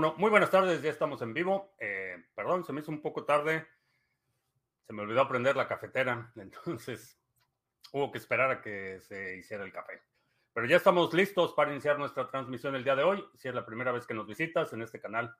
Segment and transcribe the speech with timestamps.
[0.00, 1.74] Muy buenas tardes, ya estamos en vivo.
[1.78, 3.66] Eh, perdón, se me hizo un poco tarde.
[4.86, 7.18] Se me olvidó prender la cafetera, entonces
[7.92, 10.00] hubo que esperar a que se hiciera el café.
[10.54, 13.22] Pero ya estamos listos para iniciar nuestra transmisión el día de hoy.
[13.34, 15.36] Si es la primera vez que nos visitas en este canal,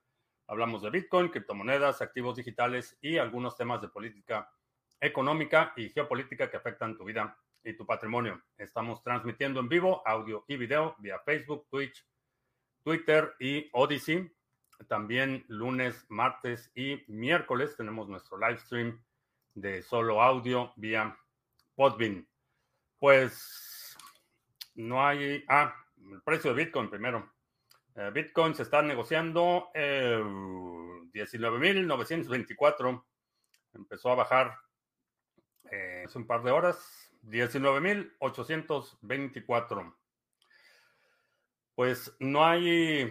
[0.46, 4.52] hablamos de Bitcoin, criptomonedas, activos digitales y algunos temas de política
[5.00, 8.42] económica y geopolítica que afectan tu vida y tu patrimonio.
[8.58, 12.05] Estamos transmitiendo en vivo audio y video vía Facebook, Twitch,
[12.83, 14.30] Twitter y Odyssey.
[14.89, 18.98] También lunes, martes y miércoles tenemos nuestro live stream
[19.55, 21.15] de solo audio vía
[21.75, 22.27] Podbean.
[22.98, 23.95] Pues
[24.75, 25.45] no hay...
[25.48, 25.75] Ah,
[26.11, 27.30] el precio de Bitcoin primero.
[27.95, 33.05] Eh, Bitcoin se está negociando eh, 19.924.
[33.75, 34.59] Empezó a bajar
[35.70, 37.12] eh, hace un par de horas.
[37.25, 39.94] 19.824
[41.81, 43.11] pues no hay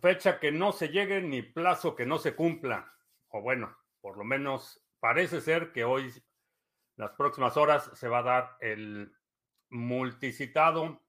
[0.00, 2.92] fecha que no se llegue ni plazo que no se cumpla.
[3.28, 6.12] O bueno, por lo menos parece ser que hoy,
[6.96, 9.12] las próximas horas, se va a dar el
[9.70, 11.02] multicitado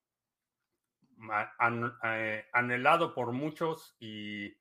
[2.52, 4.56] anhelado por muchos y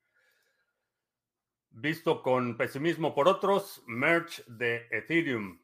[1.69, 5.61] visto con pesimismo por otros, merge de Ethereum.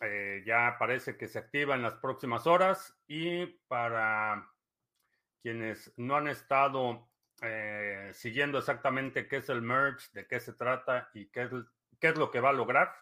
[0.00, 4.48] Eh, ya parece que se activa en las próximas horas y para
[5.42, 7.07] quienes no han estado
[7.42, 11.48] eh, siguiendo exactamente qué es el merge, de qué se trata y qué
[12.00, 12.92] es, lo que va a lograr,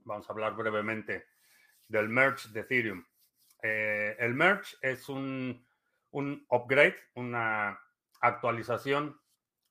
[0.00, 1.26] vamos a hablar brevemente
[1.88, 3.04] del merge de Ethereum.
[3.62, 5.64] Eh, el merge es un,
[6.10, 7.78] un upgrade, una
[8.20, 9.20] actualización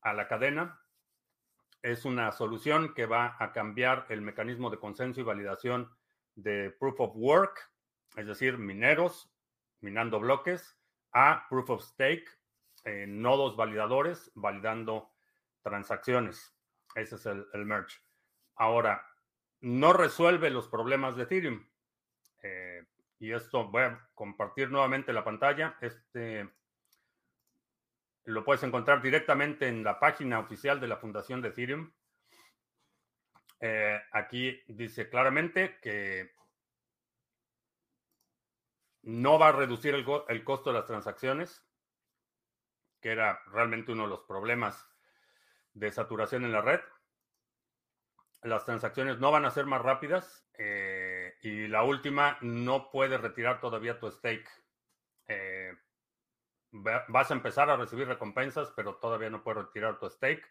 [0.02, 0.82] a la cadena.
[1.82, 5.90] Es una solución que va a cambiar el mecanismo de consenso y validación
[6.36, 7.72] de Proof of Work,
[8.16, 9.32] es decir, mineros
[9.82, 10.78] minando bloques,
[11.14, 12.28] a Proof of Stake,
[12.86, 15.12] eh, nodos validadores validando
[15.62, 16.56] transacciones.
[16.96, 17.98] Ese es el, merge.
[18.56, 19.06] Ahora,
[19.62, 21.68] no resuelve los problemas de Ethereum.
[22.42, 22.86] Eh,
[23.20, 25.78] y esto voy a compartir nuevamente la pantalla.
[25.82, 26.50] Este
[28.26, 31.92] lo puedes encontrar directamente en la página oficial de la Fundación de Ethereum.
[33.60, 36.32] Eh, aquí dice claramente que
[39.02, 41.66] no va a reducir el, el, costo de las transacciones,
[43.02, 44.88] que era realmente uno de los problemas
[45.74, 46.82] de saturación en la red.
[48.44, 53.60] Las transacciones no van a ser más rápidas eh, y la última no puede retirar
[53.60, 54.50] todavía tu stake.
[55.28, 55.74] Eh,
[56.72, 60.46] vas a empezar a recibir recompensas, pero todavía no puedes retirar tu stake.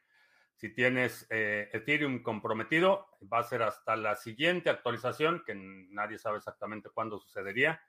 [0.55, 6.39] Si tienes eh, Ethereum comprometido, va a ser hasta la siguiente actualización, que nadie sabe
[6.39, 7.81] exactamente cuándo sucedería,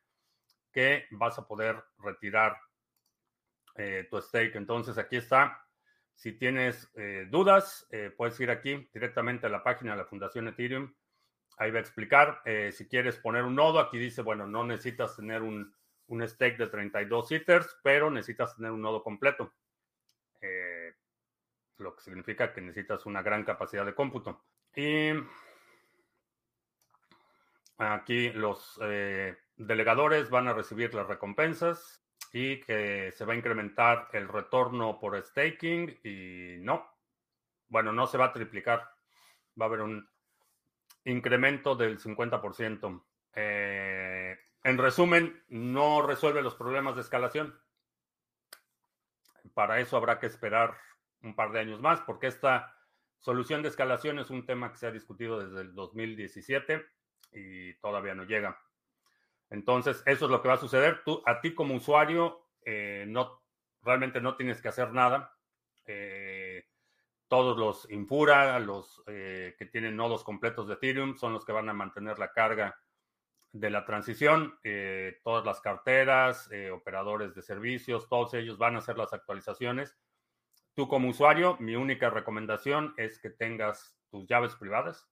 [0.72, 2.58] que vas a poder retirar
[3.76, 4.56] eh, tu stake.
[4.56, 5.66] Entonces aquí está.
[6.14, 7.88] Si tienes eh, dudas,
[8.18, 10.94] puedes ir aquí directamente a la página de la Fundación Ethereum.
[11.58, 12.42] Ahí va a explicar.
[12.74, 15.74] si quieres poner un nodo, aquí dice, bueno, no necesitas tener un,
[16.08, 19.54] un stake de 32 Ethers, pero necesitas tener un nodo completo
[21.80, 24.44] lo que significa que necesitas una gran capacidad de cómputo.
[24.76, 25.12] Y
[27.78, 34.10] aquí los eh, delegadores van a recibir las recompensas y que se va a incrementar
[34.14, 36.86] el retorno por staking y no,
[37.68, 38.80] bueno, no se va a triplicar,
[39.60, 40.08] va a haber un
[41.06, 43.04] incremento del 50%.
[43.36, 47.60] Eh, en resumen, no resuelve los problemas de escalación.
[49.54, 50.78] Para eso habrá que esperar
[51.22, 52.76] un par de años más, porque esta
[53.18, 56.86] solución de escalación es un tema que se ha discutido desde el 2017
[57.32, 58.60] y todavía no llega.
[59.50, 61.04] Entonces, eso es lo que va a suceder.
[61.04, 63.42] Tú, a ti como usuario, eh, no,
[63.82, 65.36] realmente no tienes que hacer nada.
[65.86, 66.66] Eh,
[67.28, 71.70] todos los Infura, los eh, que tienen nodos completos de Ethereum, son los que van
[71.70, 72.80] a mantener la carga
[73.52, 74.60] de la transición.
[75.24, 79.98] todas las carteras, operadores de servicios, todos ellos van a hacer las actualizaciones
[80.80, 85.10] Tú como usuario, mi única recomendación es que tengas tus llaves privadas.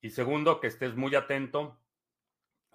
[0.00, 1.76] Y segundo, que estés muy atento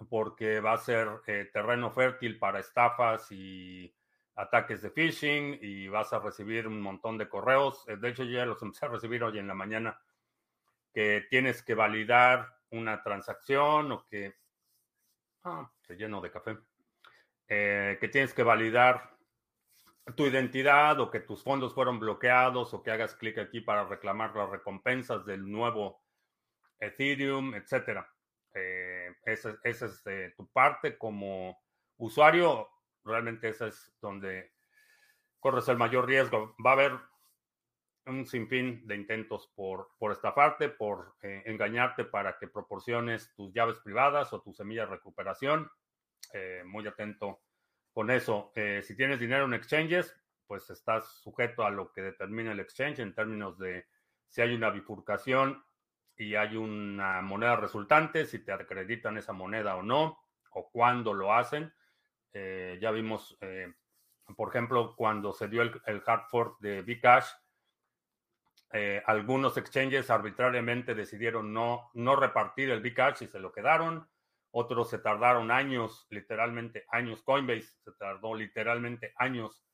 [0.08, 3.94] porque va a ser eh, terreno fértil para estafas y
[4.34, 7.84] ataques de phishing y vas a recibir un montón de correos.
[7.88, 10.00] Eh, de hecho, ya los empecé a recibir hoy en la mañana
[10.92, 14.36] que tienes que validar una transacción o que...
[15.44, 16.58] Ah, se lleno de café.
[17.48, 19.16] Eh, que tienes que validar
[20.16, 24.34] tu identidad o que tus fondos fueron bloqueados o que hagas clic aquí para reclamar
[24.34, 26.02] las recompensas del nuevo
[26.78, 28.15] Ethereum, etcétera.
[28.58, 30.02] Eh, esa, es
[30.36, 31.58] tu parte como
[31.98, 32.68] usuario.
[33.04, 34.52] Realmente esa es donde
[35.38, 36.56] corres el mayor riesgo.
[36.64, 36.92] Va a haber
[38.06, 43.78] un sinfín de intentos por, por estafarte, por eh, engañarte para que proporciones tus llaves
[43.80, 45.70] privadas o tu semilla de recuperación.
[46.32, 47.42] Eh, muy atento
[47.92, 48.52] con eso.
[48.54, 50.14] Eh, si tienes dinero en exchanges,
[50.46, 53.86] pues estás sujeto a lo que determina el exchange en términos de
[54.28, 55.64] si hay una bifurcación
[56.16, 60.18] y hay una moneda resultante, si te acreditan esa moneda o no,
[60.50, 61.72] o cuándo lo hacen.
[62.32, 63.38] ya vimos,
[64.36, 67.26] por ejemplo, cuando se dio el, el hard fork de Bcash,
[68.72, 74.08] eh, algunos exchanges arbitrariamente decidieron no, no repartir el Bcash y se lo quedaron.
[74.50, 77.22] Otros se tardaron años, literalmente años.
[77.22, 79.64] Coinbase se tardó literalmente años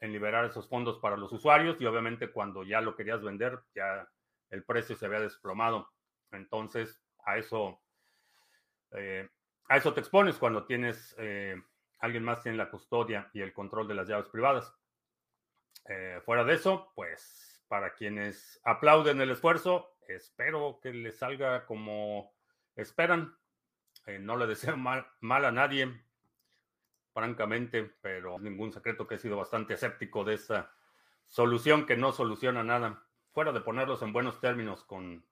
[0.00, 4.08] en liberar esos fondos para los usuarios y obviamente cuando ya lo querías vender, ya
[4.54, 5.90] el precio se había desplomado.
[6.32, 7.80] Entonces, a eso,
[8.92, 9.28] eh,
[9.68, 11.60] a eso te expones cuando tienes, eh,
[11.98, 14.74] alguien más tiene la custodia y el control de las llaves privadas.
[16.24, 22.32] fuera de eso, pues para quienes aplauden el esfuerzo, espero que les salga como
[22.76, 23.36] esperan.
[24.06, 25.92] Eh, no le deseo mal, mal, a nadie,
[27.12, 30.72] francamente, pero ningún secreto que he sido bastante escéptico de esta
[31.26, 33.03] solución que no soluciona nada.
[33.34, 35.26] Fuera de ponerlos en buenos términos con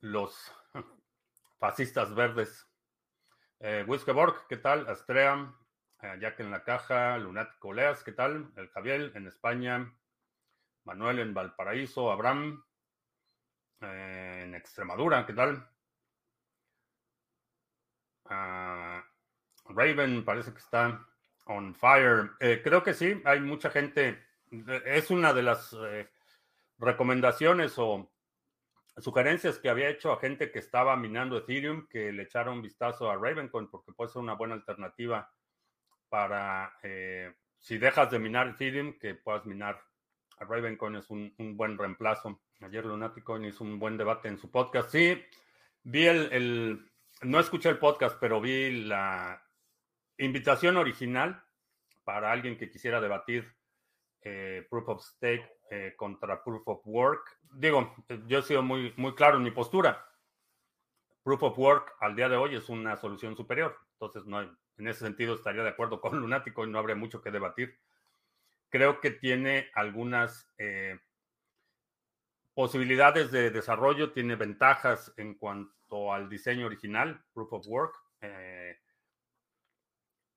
[0.00, 0.52] los
[1.58, 2.68] fascistas verdes.
[3.60, 4.86] Eh, Wiskeborg, ¿qué tal?
[4.90, 5.54] Astrea,
[6.02, 8.52] eh, Jack en la caja, Lunático Leas, ¿qué tal?
[8.56, 9.90] El Javier en España,
[10.84, 12.62] Manuel en Valparaíso, Abraham
[13.80, 15.66] eh, en Extremadura, ¿qué tal?
[18.26, 19.02] Ah,
[19.64, 21.06] Raven parece que está
[21.46, 22.32] on fire.
[22.38, 24.29] Eh, creo que sí, hay mucha gente.
[24.50, 26.08] Es una de las eh,
[26.78, 28.10] recomendaciones o
[28.98, 33.10] sugerencias que había hecho a gente que estaba minando Ethereum que le echara un vistazo
[33.10, 35.32] a Ravencoin porque puede ser una buena alternativa
[36.08, 36.76] para
[37.58, 39.80] si dejas de minar Ethereum que puedas minar
[40.44, 42.40] Ravencoin es un, buen reemplazo.
[42.60, 44.90] Ayer Lunaticoin hizo un buen debate en su podcast.
[44.90, 45.22] Sí,
[45.82, 46.90] vi el,
[47.22, 49.42] no escuché el podcast, pero vi la
[50.18, 51.44] invitación original
[52.04, 53.54] para alguien que quisiera debatir
[54.22, 57.38] eh, Proof of Stake eh, contra Proof of Work.
[57.54, 57.94] Digo,
[58.26, 60.06] yo he sido muy, muy claro en mi postura.
[61.22, 63.76] Proof of Work al día de hoy es una solución superior.
[63.92, 67.30] Entonces, no en ese sentido estaría de acuerdo con Lunático y no habría mucho que
[67.30, 67.78] debatir
[68.70, 70.98] creo que tiene algunas eh,
[72.54, 77.94] posibilidades de desarrollo, tiene ventajas en cuanto al diseño original, Proof of Work,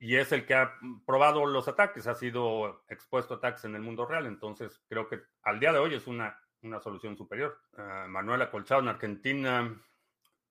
[0.03, 3.81] y es el que ha probado los ataques, ha sido expuesto a ataques en el
[3.81, 7.57] mundo real, entonces creo que al día de hoy es una, una solución superior.
[7.77, 9.81] Uh, Manuel Acolchado en Argentina,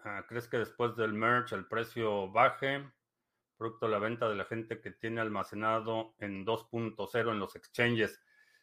[0.04, 2.90] ah, ¿crees que después del merge el precio baje?
[3.58, 8.20] producto de la venta de la gente que tiene almacenado en 2.0 en los exchanges.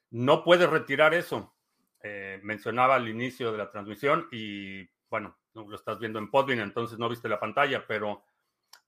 [0.10, 1.56] No puedes retirar eso.
[2.02, 6.98] Eh, mencionaba al inicio de la transmisión y bueno, lo estás viendo en Podbean, entonces
[6.98, 8.24] no viste la pantalla, pero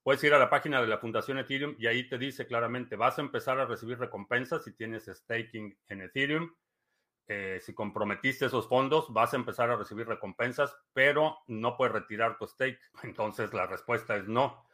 [0.02, 3.18] puedes ir a la página de la Fundación Ethereum y ahí te dice claramente, vas
[3.18, 6.52] a empezar a recibir recompensas si tienes staking en Ethereum.
[7.28, 12.36] Eh, si comprometiste esos fondos, vas a empezar a recibir recompensas, pero no puedes retirar
[12.36, 12.80] tu stake.
[13.02, 14.66] Entonces la respuesta es no.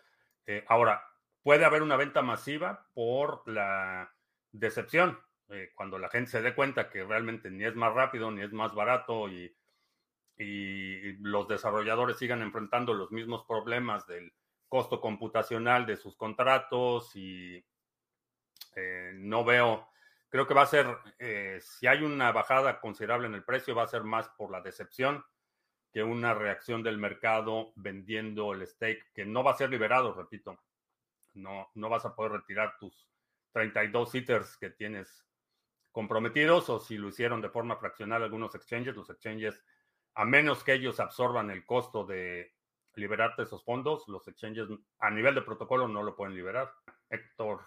[0.46, 1.02] Eh, ahora,
[1.42, 4.12] puede haber una venta masiva por la
[4.52, 5.18] decepción.
[5.50, 8.52] Eh, cuando la gente se dé cuenta que realmente ni es más rápido ni es
[8.52, 9.54] más barato y,
[11.20, 14.32] los desarrolladores sigan enfrentando los mismos problemas del
[14.68, 17.64] costo computacional de sus contratos y
[18.76, 19.88] eh, no veo,
[20.28, 20.86] creo que va a ser,
[21.18, 24.60] eh, si hay una bajada considerable en el precio, va a ser más por la
[24.60, 25.24] decepción
[25.92, 30.60] que una reacción del mercado vendiendo el stake, que no va a ser liberado, repito.
[31.34, 33.08] No, no vas a poder retirar tus
[33.52, 35.26] 32 hitters que tienes
[35.92, 39.64] comprometidos o si lo hicieron de forma fraccional algunos exchanges, los exchanges,
[40.14, 42.54] a menos que ellos absorban el costo de
[42.98, 46.72] liberarte esos fondos, los exchanges a nivel de protocolo no lo pueden liberar.
[47.08, 47.64] Héctor,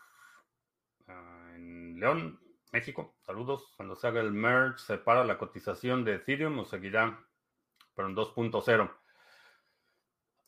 [1.07, 2.39] ah, en León,
[2.71, 3.73] México, saludos.
[3.75, 7.19] Cuando se haga el merge, ¿se para la cotización de Ethereum o seguirá,
[7.95, 8.91] pero en 2.0?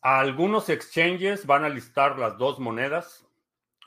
[0.01, 3.25] Algunos exchanges van a listar las dos monedas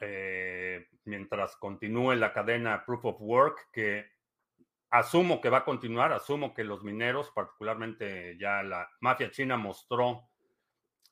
[0.01, 4.07] eh, mientras continúe la cadena Proof of Work, que
[4.91, 10.29] asumo que va a continuar, asumo que los mineros, particularmente ya la mafia china mostró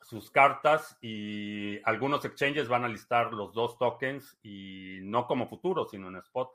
[0.05, 5.87] sus cartas y algunos exchanges van a listar los dos tokens y no como futuro,
[5.87, 6.51] sino en spot.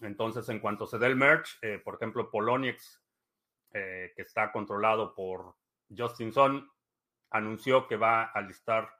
[0.00, 3.02] Entonces, en cuanto se dé el merge, eh, por ejemplo, Poloniex,
[3.72, 5.56] eh, que está controlado por
[5.96, 6.70] Justin Sun,
[7.30, 8.90] anunció que va a listar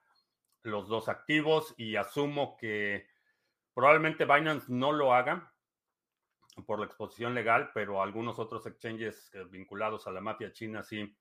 [0.62, 3.06] los dos activos y asumo que
[3.76, 5.52] Probablemente Binance no lo haga
[6.64, 11.14] por la exposición legal, pero algunos otros exchanges eh, vinculados a la mafia china sí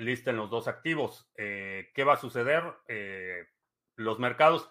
[0.00, 1.30] listen los dos activos.
[1.36, 2.62] Eh, ¿Qué va a suceder?
[2.88, 3.46] Eh,
[3.96, 4.70] los mercados,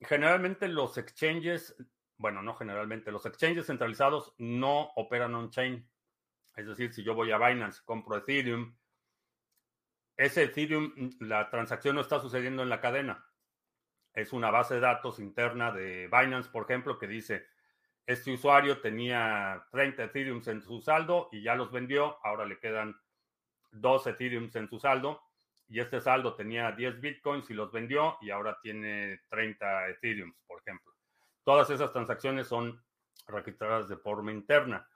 [0.00, 1.76] generalmente los exchanges,
[2.16, 5.88] bueno, no generalmente, los exchanges centralizados no operan on-chain.
[6.56, 8.76] Es decir, si yo voy a Binance, compro Ethereum,
[10.16, 13.30] ese Ethereum, la transacción no está sucediendo en la cadena
[14.14, 17.46] es una base de datos interna de Binance, por ejemplo, que dice,
[18.06, 22.96] este usuario tenía 30 Ethereum en su saldo y ya los vendió, ahora le quedan
[23.72, 25.22] 2 Ethereum en su saldo
[25.68, 30.60] y este saldo tenía 10 Bitcoins y los vendió y ahora tiene 30 Ethereum, por
[30.60, 30.92] ejemplo.
[31.44, 32.82] Todas esas transacciones son
[33.28, 34.88] registradas de forma interna.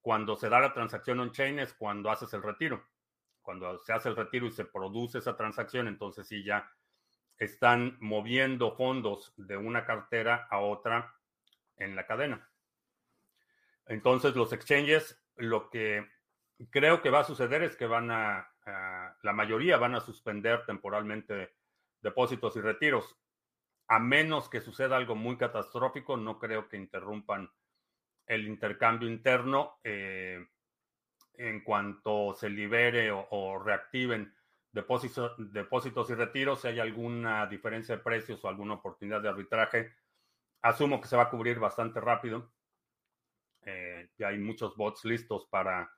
[0.00, 2.84] Cuando se da la transacción on-chain es cuando haces el retiro.
[3.42, 6.70] Cuando se hace el retiro y se produce esa transacción, entonces sí ya
[7.38, 11.16] están moviendo fondos de una cartera a otra
[11.76, 12.48] en la cadena.
[13.86, 16.08] Entonces los exchanges, lo que
[16.70, 18.48] creo que va a suceder es que van a,
[19.22, 21.54] la mayoría van a suspender temporalmente
[22.00, 23.16] depósitos y retiros.
[23.88, 27.50] A menos que suceda algo muy catastrófico, no creo que interrumpan
[28.26, 30.46] el intercambio interno eh,
[31.34, 34.32] en cuanto se libere o reactiven
[34.72, 39.92] depósitos, depósitos y retiros, si hay alguna diferencia de precios o alguna oportunidad de arbitraje,
[40.62, 42.50] asumo que se va a cubrir bastante rápido.
[43.64, 45.92] Eh, ya hay muchos bots listos para,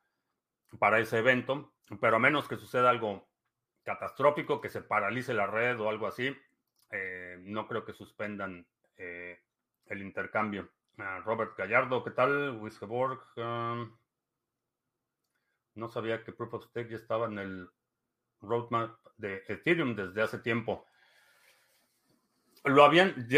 [0.79, 3.29] para ese evento, pero a menos que suceda algo
[3.83, 6.37] catastrófico, que se paralice la red o algo así,
[6.91, 8.67] eh, no creo que suspendan
[8.97, 9.41] eh,
[9.87, 10.71] el intercambio.
[10.99, 12.59] Ah, Robert Gallardo, ¿qué tal?
[12.61, 13.21] Wisgeborg.
[13.37, 13.97] Um,
[15.75, 17.69] no sabía que Proof of Stake ya estaba en el
[18.41, 20.87] roadmap de Ethereum desde hace tiempo.
[22.65, 23.29] Lo habían,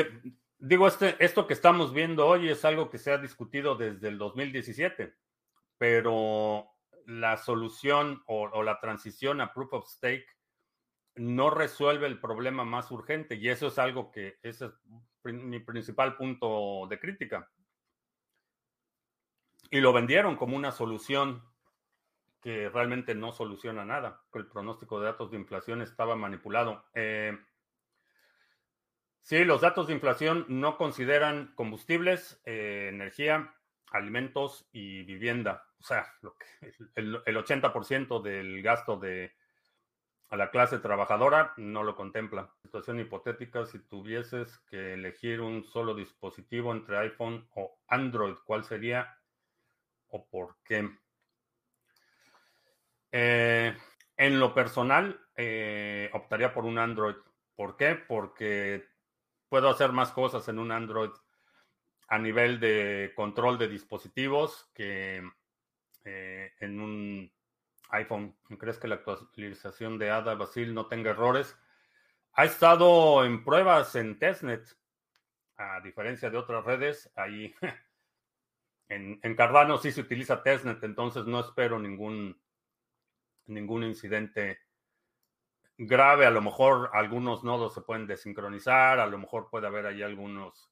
[0.58, 4.18] digo, este, esto que estamos viendo hoy es algo que se ha discutido desde el
[4.18, 5.14] 2017,
[5.78, 6.68] pero
[7.06, 10.26] la solución o, la transición a Proof of Stake
[11.14, 14.62] no resuelve el problema más urgente y eso es algo que es
[15.22, 17.50] mi principal punto de crítica.
[19.70, 21.42] Y lo vendieron como una solución
[22.40, 26.84] que realmente no soluciona nada, que el pronóstico de datos de inflación estaba manipulado.
[26.94, 27.36] Eh,
[29.22, 33.54] sí, los datos de inflación no consideran combustibles, eh, energía,
[33.90, 35.65] alimentos y vivienda.
[35.80, 39.34] O sea, lo que, el, el 80% del gasto de
[40.28, 42.52] a la clase trabajadora no lo contempla.
[42.62, 49.18] Situación hipotética, si tuvieses que elegir un solo dispositivo entre iPhone o Android, ¿cuál sería
[50.08, 50.90] o por qué?
[53.12, 53.76] Eh,
[54.16, 57.16] en lo personal, eh, optaría por un Android.
[57.54, 57.94] ¿Por qué?
[57.94, 58.84] Porque
[59.48, 61.10] puedo hacer más cosas en un Android
[62.08, 65.22] a nivel de control de dispositivos que
[66.06, 67.32] eh, en un
[67.90, 68.36] iPhone.
[68.58, 71.58] ¿Crees que la actualización de ADA Basil no tenga errores?
[72.34, 74.64] Ha estado en pruebas en testnet,
[75.56, 77.10] a diferencia de otras redes.
[77.16, 77.52] Ahí
[78.88, 82.40] en, Cardano sí se utiliza testnet, entonces no espero ningún
[83.46, 84.60] ningún incidente
[85.76, 86.24] grave.
[86.24, 90.70] A lo mejor algunos nodos se pueden desincronizar, a lo mejor puede haber ahí algunos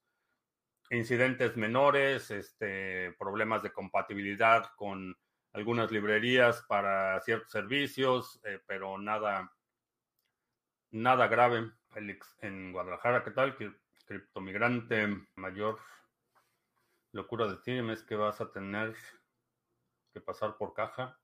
[0.90, 5.16] incidentes menores, este, problemas de compatibilidad con
[5.54, 9.52] algunas librerías para ciertos servicios, eh, pero nada,
[10.90, 11.70] nada grave.
[11.90, 13.56] Félix, en Guadalajara, ¿qué tal?
[14.04, 15.78] Criptomigrante mayor
[17.12, 18.96] locura de ti es que vas a tener
[20.12, 21.16] que pasar por caja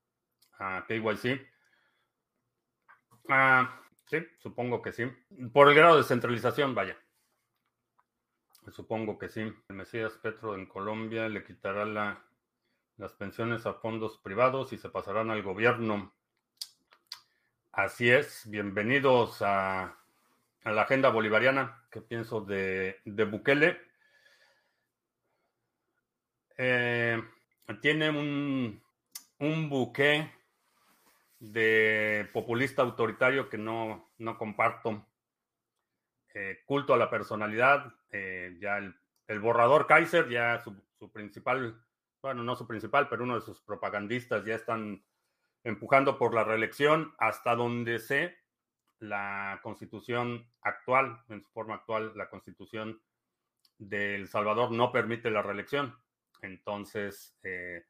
[0.61, 1.45] a KYC?
[3.29, 5.11] Ah, sí, supongo que sí.
[5.53, 6.97] Por el grado de centralización, vaya.
[8.71, 9.41] Supongo que sí.
[9.41, 12.25] El Mesías Petro en Colombia le quitará la,
[13.01, 16.13] las pensiones a fondos privados y se pasarán al gobierno.
[17.73, 18.43] Así es.
[18.51, 19.97] Bienvenidos a,
[20.65, 21.83] la agenda bolivariana.
[21.91, 23.81] ¿Qué pienso de, de Bukele?
[26.59, 27.23] Eh,
[27.81, 28.83] tiene un,
[29.39, 30.31] un buque
[31.39, 35.07] de populista autoritario que no, no comparto.
[36.35, 41.83] Eh, culto a la personalidad, eh, ya el, borrador Kaiser, ya su, su, principal,
[42.23, 45.03] bueno, no su principal, pero uno de sus propagandistas ya están
[45.65, 48.37] empujando por la reelección hasta donde sé
[48.99, 53.01] la constitución actual, en su forma actual, la constitución
[53.79, 55.97] de El Salvador no permite la reelección.
[56.43, 57.85] Entonces, eh,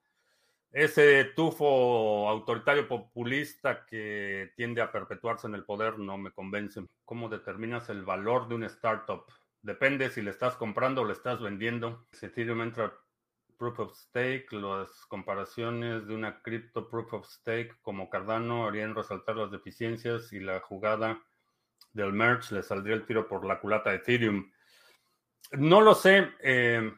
[0.73, 6.87] ese tufo autoritario populista que tiende a perpetuarse en el poder no me convence.
[7.05, 9.25] ¿Cómo determinas el valor de una startup?
[9.63, 12.07] Depende si le estás comprando o le estás vendiendo.
[12.13, 12.61] Si Ethereum
[13.61, 19.37] Proof of Stake, las comparaciones de una cripto Proof of Stake como Cardano harían resaltar
[19.37, 21.23] las deficiencias y la jugada
[21.93, 24.51] del merge le saldría el tiro por la culata de Ethereum.
[25.53, 26.33] No lo sé.
[26.41, 26.91] Eh,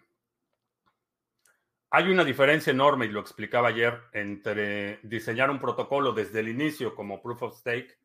[1.90, 6.94] hay una diferencia enorme, y lo explicaba ayer, entre diseñar un protocolo desde el inicio
[6.94, 7.98] como Proof of Stake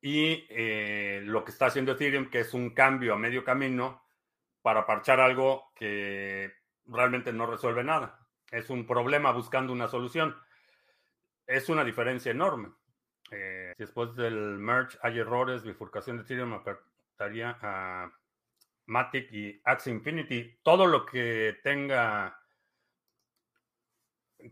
[0.00, 4.02] y eh, lo que está haciendo Ethereum, que es un cambio a medio camino
[4.62, 8.26] para parchar algo que realmente no resuelve nada.
[8.50, 10.36] Es un problema buscando una solución.
[11.46, 12.72] Es una diferencia enorme.
[13.30, 18.12] Eh, si después del merge hay errores, bifurcación de Ethereum afectaría a
[18.86, 20.58] Matic y Axie Infinity.
[20.62, 22.38] Todo lo que tenga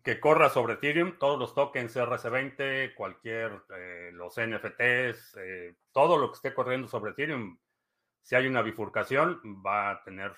[0.02, 6.30] que corra sobre Ethereum, todos los tokens RC20, cualquier, eh, los NFTs, eh, todo lo
[6.30, 7.58] que esté corriendo sobre Ethereum,
[8.22, 10.34] si hay una bifurcación, va a tener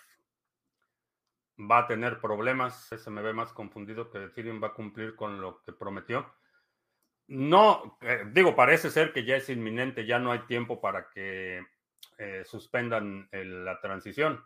[1.59, 2.89] va a tener problemas.
[2.89, 6.35] Se me ve más confundido que Ethereum va a cumplir con lo que prometió.
[7.27, 11.65] No, eh, digo, parece ser que ya es inminente, ya no hay tiempo para que
[12.19, 14.45] eh, suspendan la transición.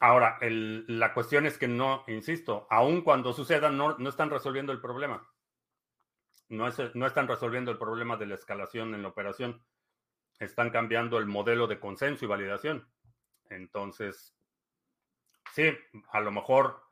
[0.00, 4.80] Ahora, la cuestión es que no, insisto, aun cuando suceda, no, no están resolviendo el
[4.80, 5.26] problema.
[6.48, 9.62] No, no están resolviendo el problema de la escalación en la operación.
[10.38, 12.86] Están cambiando el modelo de consenso y validación.
[13.48, 14.35] Entonces,
[15.56, 15.72] sí,
[16.10, 16.82] a lo mejor,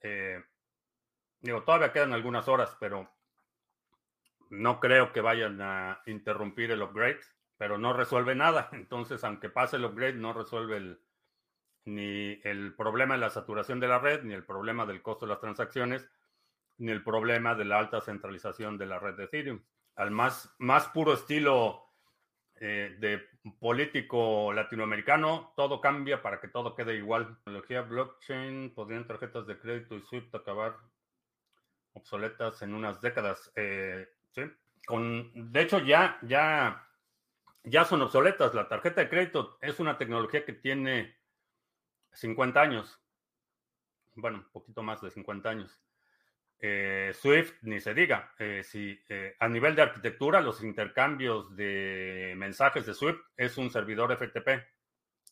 [0.00, 0.42] eh,
[1.40, 3.06] digo, todavía quedan algunas horas, pero
[4.48, 7.20] no creo que vayan a interrumpir el upgrade,
[7.58, 8.70] pero no resuelve nada.
[8.72, 10.96] Entonces, aunque pase el upgrade, no resuelve
[11.84, 15.32] ni el problema de la saturación de la red, ni el problema del costo de
[15.32, 16.08] las transacciones,
[16.78, 19.62] ni el problema de la alta centralización de la red de Ethereum.
[19.96, 21.87] Al más, más puro estilo
[22.60, 27.38] eh, de político latinoamericano, todo cambia para que todo quede igual.
[27.44, 30.76] Tecnología blockchain, podrían tarjetas de crédito y SWIFT acabar
[31.92, 33.52] obsoletas en unas décadas.
[33.56, 34.42] Eh, sí,
[34.86, 36.86] con, de hecho ya, ya,
[37.64, 38.54] ya son obsoletas.
[38.54, 41.16] La tarjeta de crédito es una tecnología que tiene
[42.12, 43.00] 50 años.
[44.14, 45.80] Bueno, un poquito más de 50 años.
[46.60, 48.32] Eh, Swift, ni se diga.
[48.38, 53.70] Eh, si, eh, a nivel de arquitectura, los intercambios de mensajes de Swift es un
[53.70, 54.66] servidor FTP,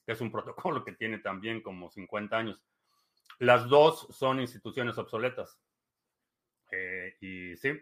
[0.05, 2.63] que es un protocolo que tiene también como 50 años.
[3.39, 5.61] Las dos son instituciones obsoletas.
[7.21, 7.73] y sí,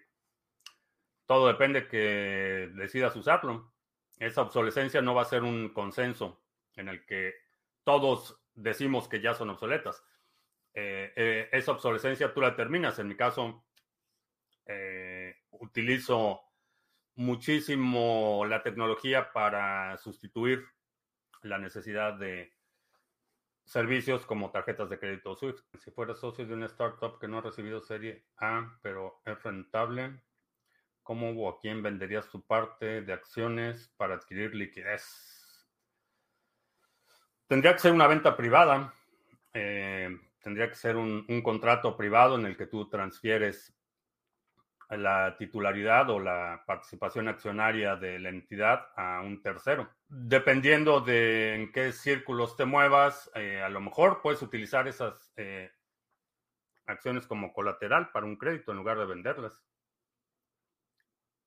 [1.26, 3.72] todo depende que decidas usarlo.
[4.18, 6.42] Esa obsolescencia no va a ser un consenso
[6.76, 7.34] en el que
[7.84, 10.02] todos decimos que ya son obsoletas
[10.74, 12.98] eh, eh, esa obsolescencia tú la terminas.
[12.98, 13.64] En mi caso,
[14.66, 16.40] eh, utilizo
[17.14, 20.66] muchísimo la tecnología para sustituir
[21.42, 22.52] la necesidad de
[23.64, 25.62] servicios como tarjetas de crédito Swift.
[25.78, 30.22] Si fueras socio de una startup que no ha recibido serie A, pero es rentable,
[31.02, 35.66] ¿cómo o a quién venderías tu parte de acciones para adquirir liquidez?
[37.46, 38.92] Tendría que ser una venta privada.
[40.44, 43.74] Tendría que ser un, contrato privado en el que tú transfieres
[44.90, 49.90] la titularidad o la participación accionaria de la entidad a un tercero.
[50.06, 55.72] Dependiendo de en qué círculos te muevas, eh, a lo mejor puedes utilizar esas eh,
[56.86, 59.64] acciones como colateral para un crédito en lugar de venderlas.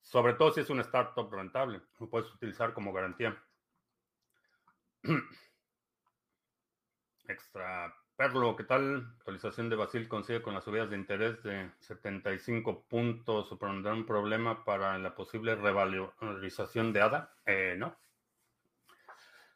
[0.01, 3.37] Sobre todo si es una startup rentable, lo puedes utilizar como garantía.
[7.27, 9.13] Extra Perlo, ¿qué tal?
[9.19, 13.47] Actualización de Basil consigue con las subidas de interés de 75 puntos.
[13.49, 17.35] ¿Supondrá un problema para la posible revalorización de ADA?
[17.45, 17.95] Eh, no.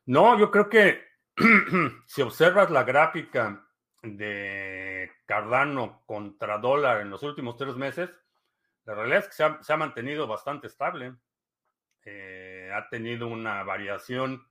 [0.06, 1.02] No, yo creo que
[2.06, 3.66] si observas la gráfica
[4.04, 8.12] de Cardano contra dólar en los últimos tres meses,
[8.86, 11.16] la realidad es que se ha, mantenido bastante estable.
[12.04, 14.51] Eh, ha tenido una variación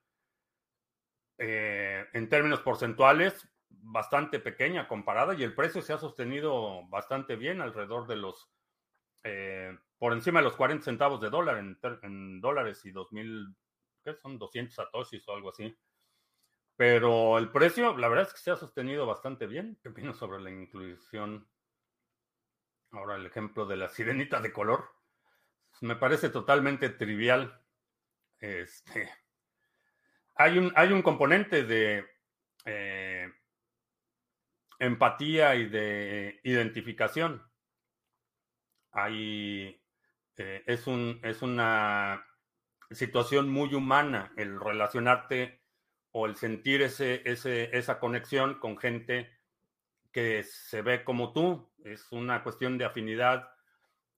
[1.37, 3.47] eh, en términos porcentuales
[3.83, 8.49] bastante pequeña comparada y el precio se ha sostenido bastante bien alrededor de los,
[9.23, 13.55] eh, por encima de los 40 centavos de dólar en, dólares y 2000,
[14.03, 14.37] ¿qué son?
[14.37, 15.75] 200 satoshis o algo así.
[16.75, 19.77] Pero el precio, la verdad es que se ha sostenido bastante bien.
[19.81, 21.47] ¿Qué opino sobre la inclusión?
[22.91, 24.89] Ahora el ejemplo de la sirenita de color.
[25.81, 27.61] Me parece totalmente trivial.
[28.39, 29.09] Este,
[30.35, 32.05] hay, un, hay un componente de
[32.65, 33.29] eh,
[34.79, 37.43] empatía y de identificación.
[38.91, 39.81] Ahí
[40.37, 42.25] eh, es, un, es una
[42.89, 45.61] situación muy humana el relacionarte
[46.11, 49.29] o el sentir ese, esa conexión con gente
[50.11, 51.71] que se ve como tú.
[51.83, 53.49] Es una cuestión de afinidad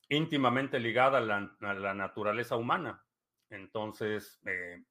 [0.09, 3.03] íntimamente ligada a la, naturaleza humana.
[3.49, 4.83] Entonces, eh,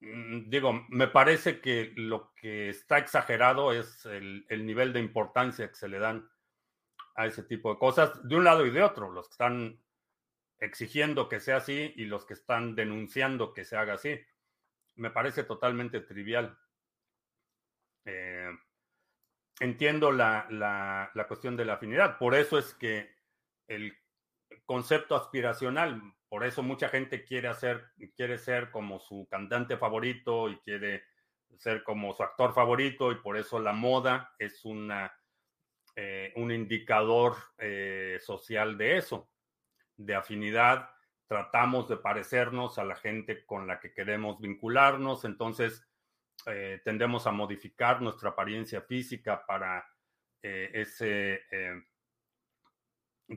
[0.00, 5.74] digo, me parece que lo que está exagerado es el, el, nivel de importancia que
[5.74, 6.28] se le dan
[7.14, 9.80] a ese tipo de cosas, de un lado y de otro, los que están
[10.58, 14.20] exigiendo que sea así y los que están denunciando que se haga así.
[14.96, 16.58] Me parece totalmente trivial.
[18.04, 18.50] Eh,
[19.60, 22.18] entiendo la, la, cuestión de la afinidad.
[22.18, 23.14] Por eso es que
[23.68, 23.96] el
[24.64, 30.58] concepto aspiracional, por eso mucha gente quiere hacer, quiere ser como su cantante favorito y
[30.58, 31.02] quiere
[31.58, 35.12] ser como su actor favorito y por eso la moda es una,
[35.96, 39.28] eh, un indicador eh, social de eso,
[39.96, 40.90] de afinidad.
[41.26, 45.84] Tratamos de parecernos a la gente con la que queremos vincularnos, entonces
[46.46, 49.84] eh, tendemos a modificar nuestra apariencia física para
[50.42, 51.42] ese,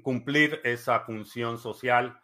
[0.04, 2.23] cumplir esa función social.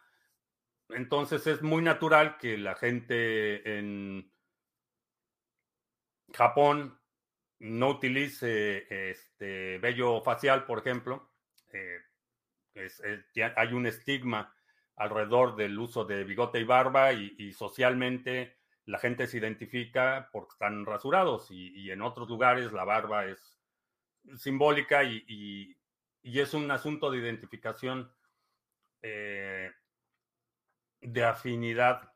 [0.94, 4.32] Entonces es muy natural que la gente en
[6.32, 6.98] Japón
[7.58, 11.30] no utilice este vello facial, por ejemplo.
[13.56, 14.54] hay un estigma
[14.96, 20.84] alrededor del uso de bigote y barba y socialmente la gente se identifica porque están
[20.84, 23.58] rasurados y, en otros lugares la barba es
[24.36, 25.76] simbólica y,
[26.22, 28.12] es un asunto de identificación
[29.02, 29.70] eh,
[31.00, 32.12] de afinidad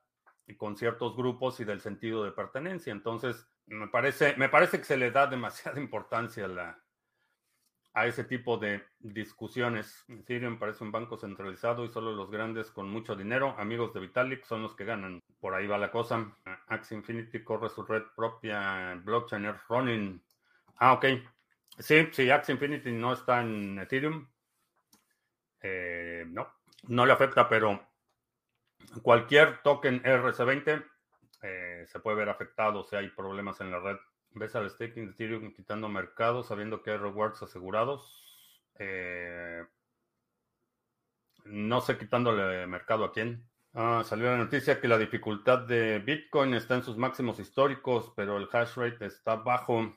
[0.56, 2.92] con ciertos grupos y del sentido de pertenencia.
[2.92, 6.84] Entonces, me parece, me parece que se le da demasiada importancia a la,
[7.94, 10.04] a ese tipo de discusiones.
[10.08, 14.44] Ethereum parece un banco centralizado y solo los grandes con mucho dinero, amigos de Vitalik,
[14.44, 15.20] son los que ganan.
[15.40, 16.36] Por ahí va la cosa.
[16.66, 20.22] Axie Infinity corre su red propia blockchain es running.
[20.76, 21.06] Ah, ok.
[21.78, 24.28] Sí, sí, Axie Infinity no está en Ethereum.
[25.60, 26.52] Eh, no,
[26.88, 27.80] no le afecta, pero
[29.02, 30.84] cualquier token RC20
[31.42, 33.96] eh, se puede ver afectado si hay problemas en la red.
[34.30, 38.20] ¿Ves al staking Ethereum quitando mercado sabiendo que hay rewards asegurados?
[38.78, 39.62] Eh,
[41.44, 43.48] no sé quitándole mercado a quién.
[43.74, 48.36] Ah, salió la noticia que la dificultad de Bitcoin está en sus máximos históricos, pero
[48.38, 49.96] el hash rate está bajo.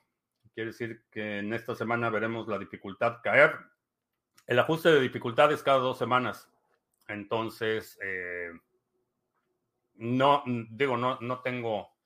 [0.54, 3.56] Quiere decir que en esta semana veremos la dificultad caer.
[4.48, 6.50] El ajuste de dificultad es cada dos semanas.
[7.08, 8.52] Entonces, eh,
[9.98, 11.98] no, digo, no, no tengo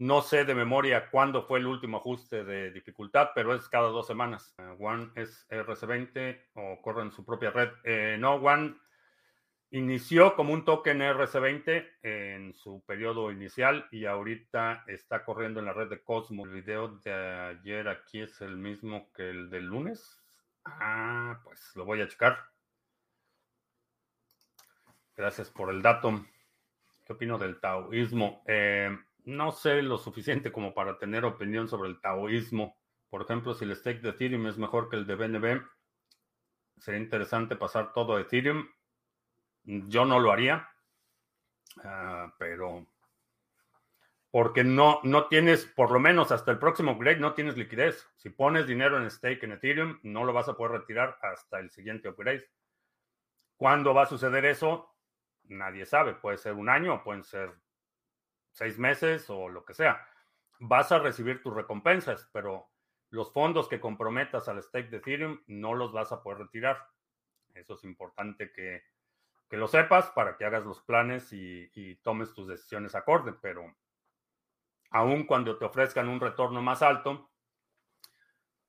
[0.00, 4.06] no sé de memoria cuándo fue el último ajuste de dificultad, pero es cada dos
[4.06, 4.54] semanas.
[4.56, 7.68] Eh, One es RC20 o corre en su propia red.
[7.84, 8.76] Eh, no, One
[9.72, 15.74] inició como un token RC20 en su periodo inicial y ahorita está corriendo en la
[15.74, 16.48] red de Cosmos.
[16.48, 20.18] El video de ayer aquí es el mismo que el del lunes.
[20.64, 22.38] Ah, pues lo voy a checar.
[25.14, 26.24] Gracias por el dato.
[27.10, 28.44] ¿Qué opino del taoísmo?
[28.46, 32.78] Eh, no sé lo suficiente como para tener opinión sobre el taoísmo.
[33.08, 35.60] Por ejemplo, si el stake de Ethereum es mejor que el de BNB,
[36.78, 38.64] sería interesante pasar todo a Ethereum.
[39.64, 40.68] Yo no lo haría,
[41.82, 42.86] ah, pero
[44.30, 48.08] porque no, no tienes, por lo menos hasta el próximo upgrade, no tienes liquidez.
[48.18, 51.72] Si pones dinero en stake en Ethereum, no lo vas a poder retirar hasta el
[51.72, 52.48] siguiente upgrade.
[53.56, 54.94] ¿Cuándo va a suceder eso?
[55.50, 56.14] Nadie sabe.
[56.14, 57.52] Puede ser un año pueden ser
[58.52, 60.06] seis meses o lo que sea,
[60.60, 62.68] vas a recibir tus recompensas, pero
[63.10, 66.88] los fondos que comprometas al stake de Ethereum no los vas a poder retirar.
[67.54, 68.82] Eso es importante que,
[69.50, 73.74] lo sepas para que hagas los planes y, tomes tus decisiones acorde, pero
[74.90, 77.30] aun cuando te ofrezcan un retorno más alto,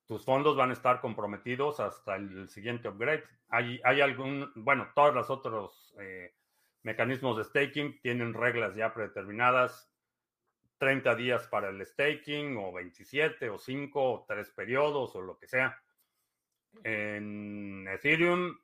[0.06, 3.24] tus fondos van a estar comprometidos hasta el siguiente upgrade.
[3.48, 6.34] Hay, hay algún, bueno, todos los otros eh,
[6.82, 9.92] mecanismos de staking tienen reglas ya predeterminadas.
[10.78, 15.46] 30 días para el staking o 27 o 5 o 3 periodos o lo que
[15.46, 15.80] sea.
[16.82, 18.58] En Ethereum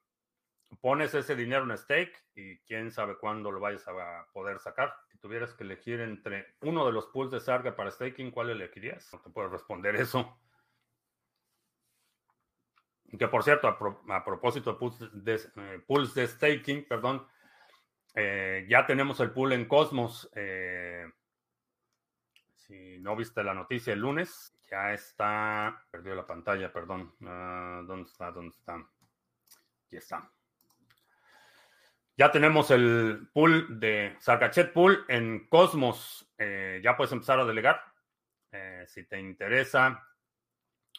[0.80, 4.94] pones ese dinero en stake y quién sabe cuándo lo vayas a poder sacar.
[5.06, 9.08] Si tuvieras que elegir entre uno de los pools de Sarga para staking, ¿cuál elegirías?
[9.12, 10.38] No te puedo responder eso.
[13.16, 17.26] Que por cierto, a, propósito de pools de, eh, pools de staking, perdón,
[18.14, 20.30] eh, ya tenemos el pool en Cosmos.
[20.34, 21.06] Eh,
[22.54, 25.84] si no viste la noticia el lunes, ya está.
[25.90, 27.14] Perdió la pantalla, perdón.
[27.24, 28.30] Ah, ¿Dónde está?
[28.30, 28.74] ¿Dónde está?
[28.74, 30.30] Aquí está.
[32.16, 36.28] Ya tenemos el pool de Sargachet Pool en Cosmos.
[36.36, 37.80] Eh, ya puedes empezar a delegar.
[38.86, 40.08] Si te interesa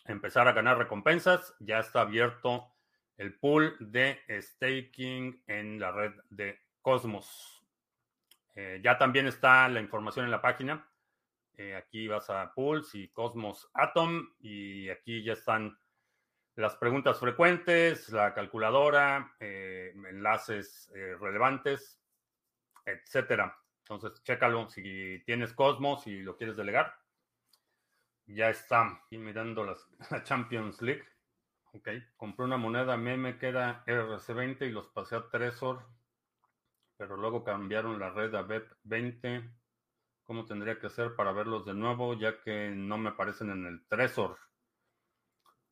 [0.05, 2.71] empezar a ganar recompensas, ya está abierto
[3.17, 7.63] el pool de staking en la red de Cosmos.
[8.55, 10.85] Eh, ya también está la información en la página.
[11.77, 15.77] aquí vas a Pools y Cosmos Atom y aquí ya están
[16.59, 22.01] las preguntas frecuentes, la calculadora, eh, enlaces eh, relevantes,
[22.85, 23.57] etcétera.
[23.87, 26.93] Entonces, chécalo si tienes Cosmos y lo quieres delegar.
[28.25, 29.01] Ya está.
[29.09, 31.05] Y mirando las, la Champions League.
[31.71, 31.89] Ok.
[32.17, 35.87] Compré una moneda meme que era RC20 y los pasé a Trezor.
[36.99, 39.49] Pero luego cambiaron la red a BEP20.
[40.23, 42.13] ¿Cómo tendría que hacer para verlos de nuevo?
[42.13, 44.37] Ya que no me aparecen en el Trezor.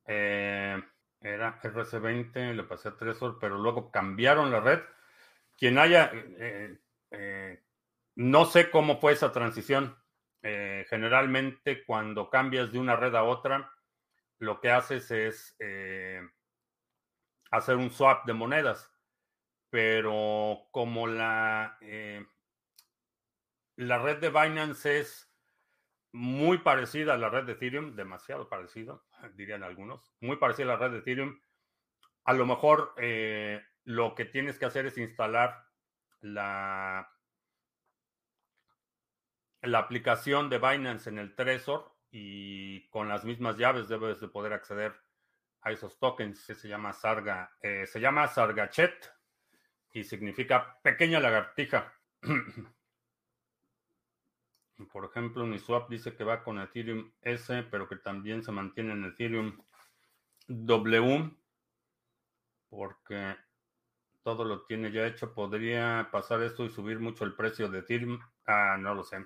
[0.06, 0.82] Eh,
[1.20, 4.80] era RC20, le pasé a Trezor, pero luego cambiaron la red.
[5.58, 6.80] Quien haya, eh,
[7.12, 7.62] eh,
[8.16, 9.98] no sé cómo fue esa transición.
[10.42, 13.70] generalmente cuando cambias de una red a otra,
[14.40, 15.58] lo que haces es
[17.52, 18.97] hacer un swap de monedas.
[19.69, 21.77] Pero como la,
[23.75, 25.27] la red de Binance es
[26.12, 30.88] muy parecida a la red de Ethereum, demasiado parecido, dirían algunos, muy parecida a la
[30.88, 31.39] red de Ethereum.
[32.25, 35.65] A lo mejor eh, lo que tienes que hacer es instalar
[36.19, 37.10] la,
[39.62, 44.53] la aplicación de Binance en el Trezor y con las mismas llaves debes de poder
[44.53, 44.93] acceder
[45.62, 46.39] a esos tokens.
[46.39, 49.16] Se llama Sarga, eh, se llama Sargachet
[49.91, 51.93] y significa pequeña lagartija.
[54.91, 59.06] Por ejemplo, Uniswap dice que va con Ethereum S, pero que también se mantiene en
[59.06, 59.60] Ethereum
[60.47, 61.32] W,
[62.69, 63.36] porque
[64.21, 65.34] todo lo tiene ya hecho.
[65.34, 68.19] ¿Podría pasar esto y subir mucho el precio de Ethereum?
[68.45, 69.26] Ah, no lo sé.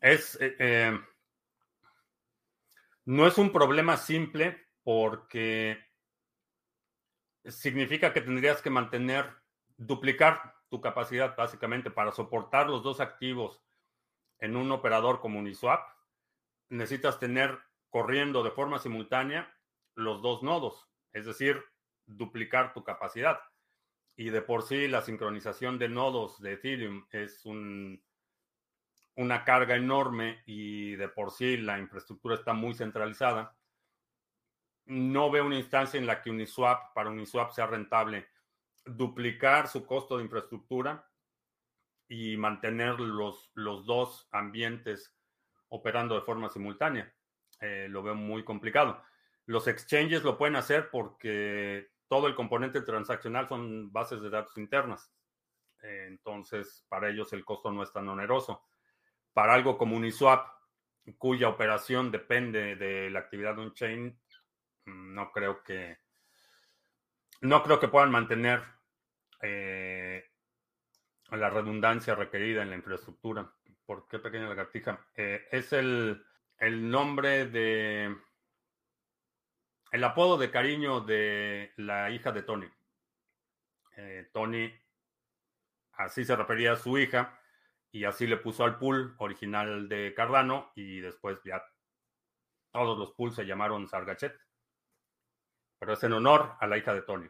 [0.00, 0.98] Es, eh, eh,
[3.04, 5.87] no es un problema simple porque
[7.48, 9.26] significa que tendrías que mantener,
[9.76, 13.62] duplicar tu capacidad básicamente para soportar los dos activos
[14.38, 15.80] en un operador como Uniswap,
[16.68, 17.58] necesitas tener
[17.90, 19.54] corriendo de forma simultánea
[19.94, 21.62] los dos nodos, es decir,
[22.06, 23.40] duplicar tu capacidad.
[24.16, 28.02] Y de por sí la sincronización de nodos de Ethereum es un,
[29.16, 33.57] una carga enorme y de por sí la infraestructura está muy centralizada.
[34.88, 38.28] No veo una instancia en la que Uniswap, para Uniswap sea rentable
[38.84, 41.08] duplicar su costo de infraestructura
[42.08, 45.14] y mantener los, los dos ambientes
[45.68, 47.12] operando de forma simultánea.
[47.60, 49.02] Eh, lo veo muy complicado.
[49.46, 55.12] Los exchanges lo pueden hacer porque todo el componente transaccional son bases de datos internas.
[55.82, 58.66] Eh, entonces, para ellos el costo no es tan oneroso.
[59.32, 60.46] Para algo como Uniswap,
[61.16, 64.18] cuya operación depende de la actividad de un chain, mm,
[64.88, 65.98] no creo que
[67.40, 68.62] no creo que puedan mantener
[69.42, 70.24] eh,
[71.30, 73.52] la redundancia requerida en la infraestructura.
[73.86, 75.06] ¿Por qué pequeña lagartija?
[75.14, 76.24] Eh, es el,
[76.60, 78.16] nombre de...
[79.90, 82.68] El apodo de cariño de la hija de Tony.
[83.96, 84.70] Eh, Tony,
[85.92, 87.40] así se refería a su hija,
[87.90, 91.62] y así le puso al pool original de Cardano, y después ya
[92.70, 94.38] todos los pools se llamaron Sargachet.
[95.78, 97.28] Pero es en honor a la hija de Tony.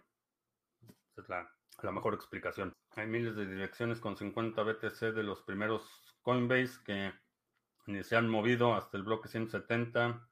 [1.12, 1.50] Esa es la,
[1.82, 2.72] la mejor explicación.
[2.96, 7.12] Hay miles de direcciones con 50 BTC de los primeros Coinbase que
[7.86, 10.28] ni se han movido hasta el bloque 170.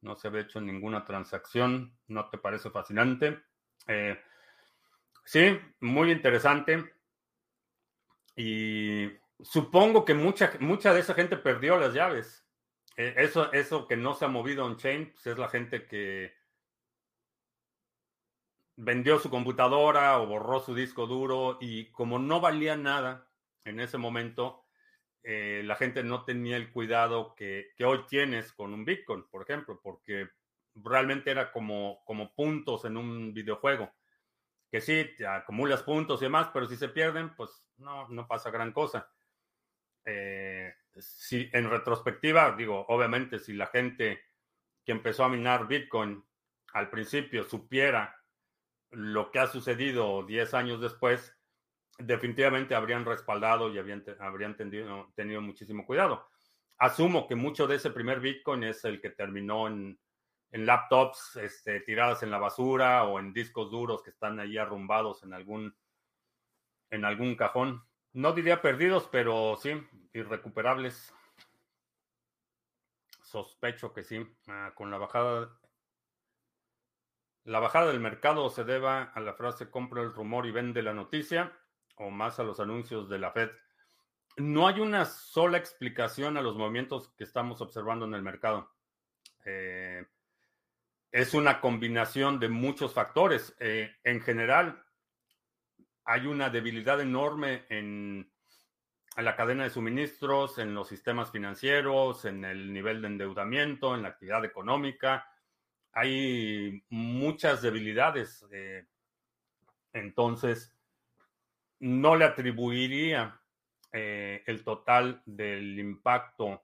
[0.00, 1.96] No se había hecho ninguna transacción.
[2.08, 3.42] ¿No te parece fascinante?
[3.86, 4.20] Eh,
[5.24, 6.94] sí, muy interesante.
[8.34, 12.44] Y supongo que mucha, mucha de esa gente perdió las llaves.
[12.96, 16.34] Eh, eso, eso que no se ha movido on-chain, pues es la gente que
[18.76, 23.28] vendió su computadora o borró su disco duro y como no valía nada
[23.64, 24.64] en ese momento,
[25.22, 29.80] eh, la gente no tenía el cuidado que, hoy tienes con un Bitcoin, por ejemplo,
[29.82, 30.28] porque
[30.74, 33.92] realmente era como, como puntos en un videojuego,
[34.70, 38.50] que sí, te acumulas puntos y demás, pero si se pierden, pues no, no pasa
[38.50, 39.12] gran cosa.
[40.04, 44.20] Eh, si en retrospectiva, digo, obviamente si la gente
[44.84, 46.24] que empezó a minar Bitcoin
[46.72, 48.21] al principio supiera
[48.92, 51.34] lo que ha sucedido 10 años después,
[51.98, 56.28] definitivamente habrían respaldado y habrían, habrían tenido, muchísimo cuidado.
[56.78, 59.98] Asumo que mucho de ese primer Bitcoin es el que terminó en,
[60.50, 65.32] laptops este, tiradas en la basura o en discos duros que están ahí arrumbados en
[65.32, 65.74] algún
[66.90, 67.82] en algún cajón.
[68.12, 69.72] No diría perdidos, pero sí,
[70.12, 71.12] irrecuperables.
[73.22, 74.26] Sospecho que sí.
[74.46, 75.58] Ah, con la bajada.
[77.44, 80.94] La bajada del mercado se deba a la frase compra el rumor y vende la
[80.94, 81.52] noticia,
[81.96, 83.50] o más a los anuncios de la Fed.
[84.36, 88.72] No hay una sola explicación a los movimientos que estamos observando en el mercado.
[89.44, 90.06] Eh,
[91.10, 93.54] es una combinación de muchos factores.
[93.58, 94.82] Eh, en general,
[96.04, 98.32] hay una debilidad enorme en,
[99.16, 104.08] la cadena de suministros, en los sistemas financieros, en el nivel de endeudamiento, en la
[104.08, 105.28] actividad económica.
[105.92, 108.46] Hay muchas debilidades.
[108.50, 108.86] Eh,
[109.92, 110.74] entonces,
[111.80, 113.40] no le atribuiría
[113.92, 116.62] eh, el total del impacto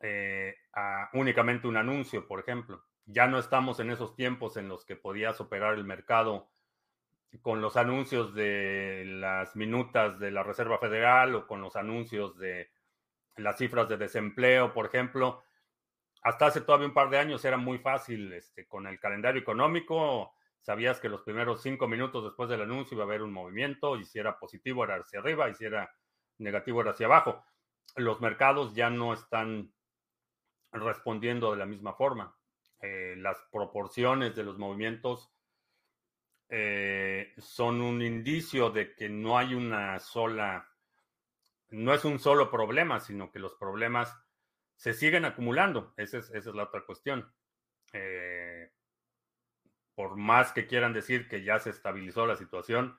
[0.00, 2.84] eh, a únicamente un anuncio, por ejemplo.
[3.06, 6.48] Ya no estamos en esos tiempos en los que podías operar el mercado
[7.42, 12.70] con los anuncios de las minutas de la Reserva Federal o con los anuncios de
[13.36, 15.42] las cifras de desempleo, por ejemplo.
[16.22, 20.32] Hasta hace todavía un par de años era muy fácil, este, con el calendario económico,
[20.60, 24.04] sabías que los primeros cinco minutos después del anuncio iba a haber un movimiento, y
[24.04, 25.90] si era positivo era hacia arriba, y si era
[26.38, 27.44] negativo era hacia abajo.
[27.96, 29.72] Los mercados ya no están
[30.72, 32.36] respondiendo de la misma forma.
[32.80, 35.32] Eh, las proporciones de los movimientos
[36.48, 40.68] eh, son un indicio de que no hay una sola,
[41.70, 44.16] no es un solo problema, sino que los problemas
[44.78, 45.92] se siguen acumulando.
[45.96, 47.30] Esa es, esa es la otra cuestión.
[47.92, 48.72] Eh,
[49.94, 52.96] por más que quieran decir que ya se estabilizó la situación,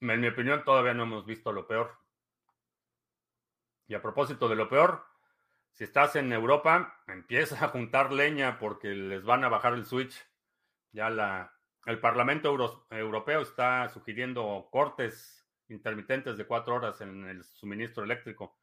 [0.00, 1.96] en mi opinión todavía no hemos visto lo peor.
[3.86, 5.02] Y a propósito de lo peor,
[5.72, 10.14] si estás en Europa, empieza a juntar leña porque les van a bajar el switch.
[10.92, 12.54] Ya la, el Parlamento
[12.90, 18.58] Europeo está sugiriendo cortes intermitentes de cuatro horas en el suministro eléctrico.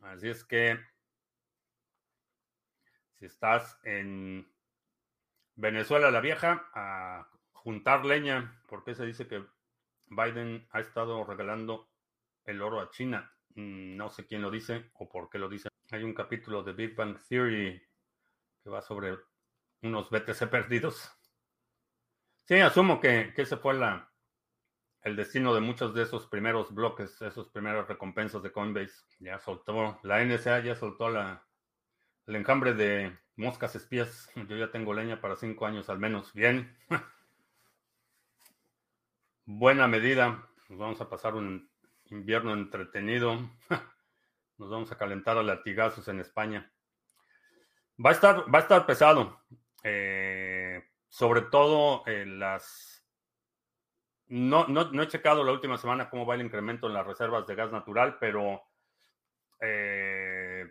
[0.00, 0.78] Así es que
[3.18, 4.50] si estás en
[5.54, 9.44] Venezuela la Vieja, a juntar leña, porque se dice que
[10.06, 11.88] Biden ha estado regalando
[12.44, 13.32] el oro a China.
[13.54, 15.68] Mm, no sé quién lo dice o por qué lo dice.
[15.90, 17.82] Hay un capítulo de Big Bang Theory
[18.62, 19.16] que va sobre
[19.82, 21.10] unos BTC perdidos.
[22.44, 24.12] Sí, asumo que, ese fue la,
[25.06, 29.04] el destino de muchos de esos primeros bloques, esos primeros recompensas de Coinbase.
[29.20, 31.46] Ya soltó, la NSA ya soltó la,
[32.26, 34.28] el enjambre de moscas espías.
[34.34, 36.32] Yo ya tengo leña para cinco años al menos.
[36.32, 36.76] Bien.
[39.44, 40.44] Buena medida.
[40.68, 41.70] Nos vamos a pasar un
[42.06, 43.38] invierno entretenido.
[44.58, 46.72] Nos vamos a calentar a latigazos en España.
[48.04, 49.40] Va a estar, va a estar pesado.
[49.84, 52.95] Eh, sobre todo en las...
[54.28, 57.54] No, no, he checado la última semana cómo va el incremento en las reservas de
[57.54, 58.60] gas natural, pero
[59.60, 60.68] eh,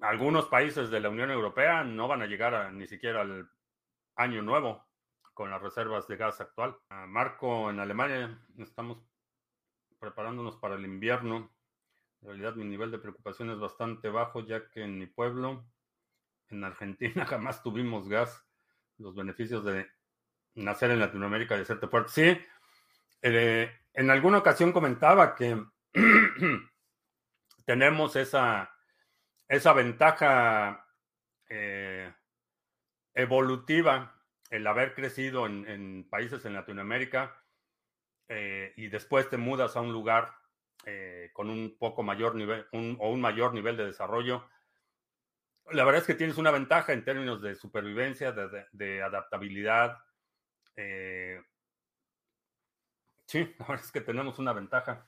[0.00, 3.50] algunos países de la Unión Europea no van a llegar ni siquiera al
[4.16, 4.86] año nuevo
[5.34, 6.76] con las reservas de gas actual.
[7.08, 8.98] Marco, en Alemania estamos
[9.98, 11.54] preparándonos para el invierno.
[12.22, 15.64] En realidad mi nivel de preocupación es bastante bajo ya que en mi pueblo,
[16.48, 18.46] en Argentina, jamás tuvimos gas
[18.96, 19.86] los beneficios de
[20.54, 22.10] nacer en Latinoamérica y hacerte fuerte.
[22.10, 22.46] Sí,
[23.22, 25.62] eh, en alguna ocasión comentaba que
[27.64, 28.74] tenemos esa,
[29.48, 30.86] esa ventaja
[31.48, 32.12] eh,
[33.14, 34.14] evolutiva,
[34.50, 37.40] el haber crecido en, países en Latinoamérica
[38.28, 40.34] eh, y después te mudas a un lugar
[41.34, 44.48] con un poco mayor nivel o un mayor nivel de desarrollo
[45.72, 49.98] la verdad es que tienes una ventaja en términos de supervivencia, de, adaptabilidad.
[50.76, 51.40] Eh,
[53.26, 55.06] sí, la verdad es que tenemos una ventaja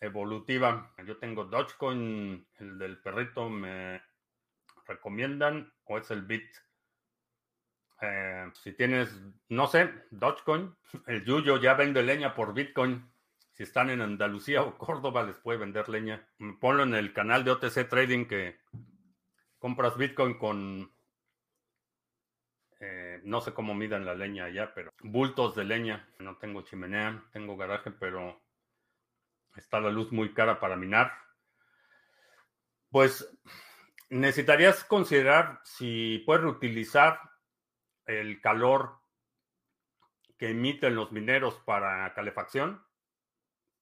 [0.00, 0.92] evolutiva.
[1.06, 4.02] Yo tengo Dogecoin, el del perrito me
[4.86, 6.48] recomiendan o es el Bit.
[8.02, 9.14] Eh, si tienes,
[9.48, 10.74] no sé, Dogecoin,
[11.06, 13.10] el Yuyo ya vende leña por Bitcoin.
[13.52, 16.26] Si están en Andalucía o Córdoba, les puede vender leña.
[16.60, 18.58] Ponlo en el canal de OTC Trading que
[19.58, 20.90] compras Bitcoin con,
[22.80, 26.08] eh, no sé cómo midan la leña allá, pero bultos de leña.
[26.18, 28.42] No tengo chimenea, tengo garaje, pero
[29.56, 31.12] está la luz muy cara para minar.
[32.90, 33.38] Pues
[34.08, 37.20] necesitarías considerar si puedes reutilizar
[38.06, 38.98] el calor
[40.36, 42.82] que emiten los mineros para calefacción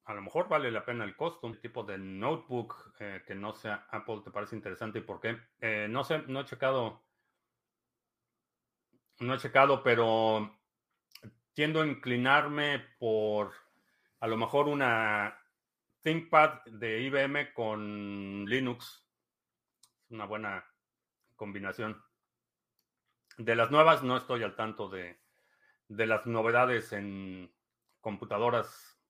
[0.09, 1.47] a lo mejor vale la pena el costo.
[1.47, 5.39] Un tipo de notebook eh, que no sea Apple te parece interesante y por qué.
[5.61, 7.03] Eh, no sé, no he checado.
[9.21, 10.59] No he checado, pero
[11.53, 13.53] tiendo a inclinarme por
[14.21, 15.39] A lo mejor una
[16.03, 19.07] ThinkPad de IBM con Linux.
[20.11, 20.65] Una buena
[21.37, 22.03] combinación.
[23.37, 25.21] De las nuevas no estoy al tanto de,
[25.89, 27.53] de las novedades en
[28.01, 29.01] computadoras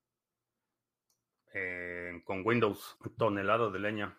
[1.52, 2.96] eh, con Windows.
[3.18, 4.18] Tonelada de leña.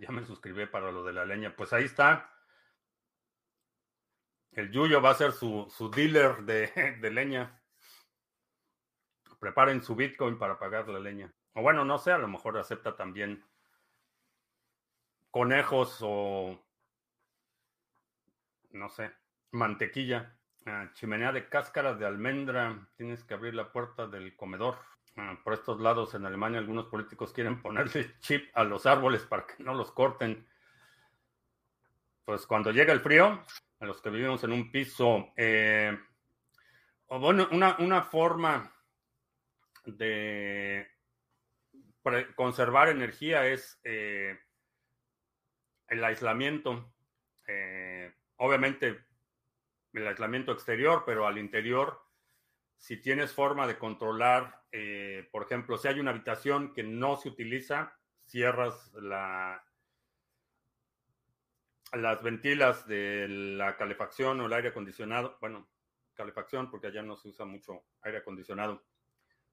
[0.00, 1.54] Ya me suscribí para lo de la leña.
[1.54, 2.31] Pues ahí está.
[4.52, 7.62] El Yuyo va a ser su, su dealer de, de leña
[9.42, 11.34] preparen su Bitcoin para pagar la leña.
[11.54, 13.44] O bueno, no sé, a lo mejor acepta también
[15.32, 16.64] conejos o,
[18.70, 19.10] no sé,
[19.50, 20.38] mantequilla.
[20.64, 22.88] Ah, chimenea de cáscara de almendra.
[22.94, 24.76] Tienes que abrir la puerta del comedor.
[25.16, 29.44] Ah, por estos lados en Alemania algunos políticos quieren ponerle chip a los árboles para
[29.44, 30.46] que no los corten.
[32.24, 33.42] Pues cuando llega el frío,
[33.82, 35.98] a los que vivimos en un piso, eh,
[37.06, 38.72] o bueno, una, una forma
[39.84, 40.86] de
[42.36, 44.38] conservar energía es eh,
[45.88, 46.94] el aislamiento.
[47.48, 49.04] Eh, obviamente
[49.92, 52.00] el aislamiento exterior, pero al interior,
[52.76, 54.62] si tienes forma de controlar,
[55.32, 59.62] por ejemplo, si hay una habitación que no se utiliza, cierras la,
[61.92, 65.68] las ventilas de la calefacción o el aire acondicionado, bueno,
[66.14, 68.82] calefacción porque allá no se usa mucho aire acondicionado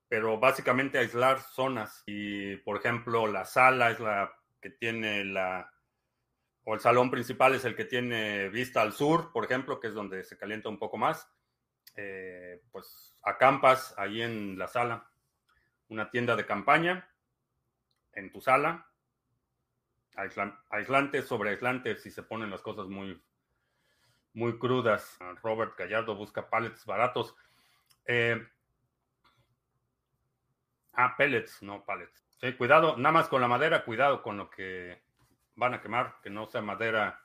[0.10, 2.04] pero básicamente aislar zonas.
[2.08, 5.72] Y, por ejemplo, la sala es la que tiene la,
[6.66, 9.94] o el salón principal es el que tiene vista al sur, por ejemplo, que es
[9.94, 11.32] donde se calienta un poco más.
[11.96, 15.10] Eh, pues acampas ahí en la sala,
[15.90, 17.08] una tienda de campaña
[18.14, 18.89] en tu sala,
[20.70, 23.22] aislante sobre aislante si se ponen las cosas muy,
[24.34, 25.17] muy crudas.
[25.41, 27.36] Robert Gallardo busca pallets baratos.
[28.05, 28.41] Eh,
[31.01, 32.26] Ah, pellets, no pallets.
[32.41, 35.01] Sí, cuidado, nada más con la madera, cuidado con lo que
[35.55, 37.22] van a quemar, que no sea madera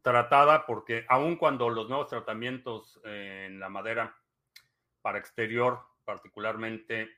[0.00, 4.16] tratada, porque aun cuando los nuevos tratamientos en la madera
[5.02, 7.10] para exterior particularmente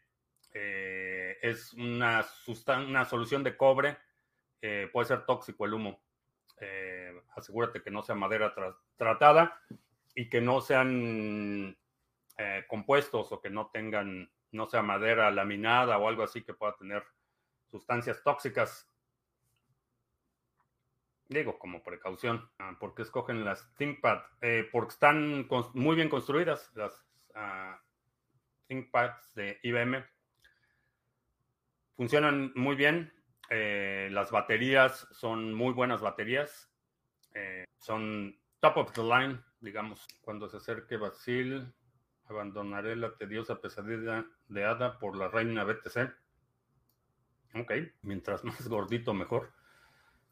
[0.53, 2.27] eh, es una,
[2.89, 3.97] una solución de cobre,
[4.63, 6.03] eh, puede ser tóxico el humo.
[6.61, 8.55] Eh, asegúrate que no sea madera
[8.97, 9.61] tratada
[10.15, 11.77] y que no sean
[12.69, 17.05] compuestos o que no tengan no sea madera laminada o algo así que pueda tener
[17.71, 18.89] sustancias tóxicas.
[21.29, 26.93] Digo, como precaución, ah, porque escogen las ThinkPad, eh, porque están muy bien construidas las
[27.37, 27.77] uh,
[28.67, 30.05] ThinkPads de IBM.
[31.97, 33.13] Funcionan muy bien.
[33.51, 36.71] Eh, las baterías son muy buenas baterías.
[37.35, 40.07] Eh, son top of the line, digamos.
[40.23, 41.73] Cuando se acerque Basil,
[42.31, 46.15] Abandonaré la tediosa pesadilla de Ada por la reina BTC.
[47.57, 47.73] Ok,
[48.03, 49.53] mientras más gordito, mejor.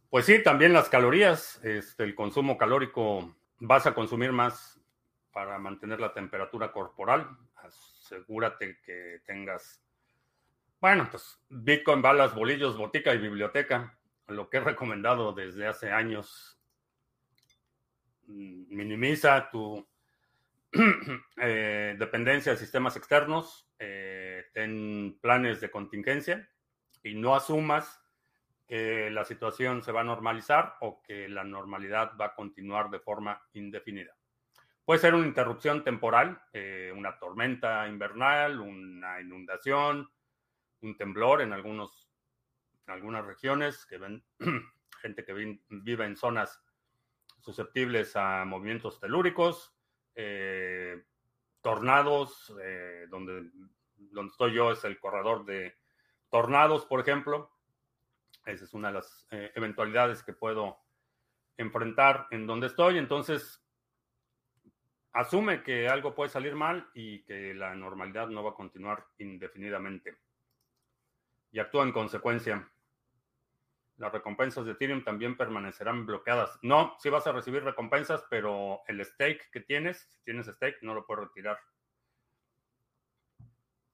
[0.08, 4.80] Pues sí, también las calorías, este, el consumo calórico, vas a consumir más
[5.32, 7.36] para mantener la temperatura corporal.
[7.56, 9.82] Asegúrate que tengas,
[10.80, 13.98] bueno, pues Bitcoin, balas, bolillos, botica y biblioteca.
[14.28, 16.58] Lo que he recomendado desde hace años.
[18.26, 19.86] Mm, minimiza tu
[21.40, 26.48] eh, dependencia de sistemas externos, eh, ten planes de contingencia
[27.02, 28.02] y no asumas
[28.66, 33.00] que la situación se va a normalizar o que la normalidad va a continuar de
[33.00, 34.14] forma indefinida.
[34.84, 40.10] Puede ser una interrupción temporal, eh, una tormenta invernal, una inundación,
[40.82, 42.10] un temblor en, algunos,
[42.86, 44.24] algunas regiones, que ven,
[45.02, 46.62] gente que vive en zonas
[47.40, 49.74] susceptibles a movimientos telúricos,
[50.14, 51.04] eh,
[51.60, 53.50] tornados, eh, donde,
[53.96, 55.76] donde estoy yo es el corredor de
[56.30, 57.50] tornados, por ejemplo.
[58.44, 60.78] Esa es una de las eh, eventualidades que puedo
[61.56, 62.98] enfrentar en donde estoy.
[62.98, 63.62] Entonces,
[65.12, 70.18] asume que algo puede salir mal y que la normalidad no va a continuar indefinidamente.
[71.50, 72.70] Y actúa en consecuencia
[73.98, 76.56] las recompensas de Ethereum también permanecerán bloqueadas.
[76.62, 80.94] No, sí vas a recibir recompensas, pero el stake que tienes, si tienes stake, no
[80.94, 81.58] lo puedes retirar.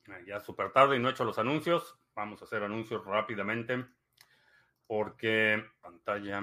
[0.09, 1.99] Eh, ya súper tarde y no he hecho los anuncios.
[2.15, 3.87] Vamos a hacer anuncios rápidamente
[4.87, 6.43] porque pantalla.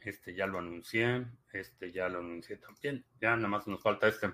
[0.00, 3.04] Este ya lo anuncié, este ya lo anuncié también.
[3.20, 4.32] Ya nada más nos falta este.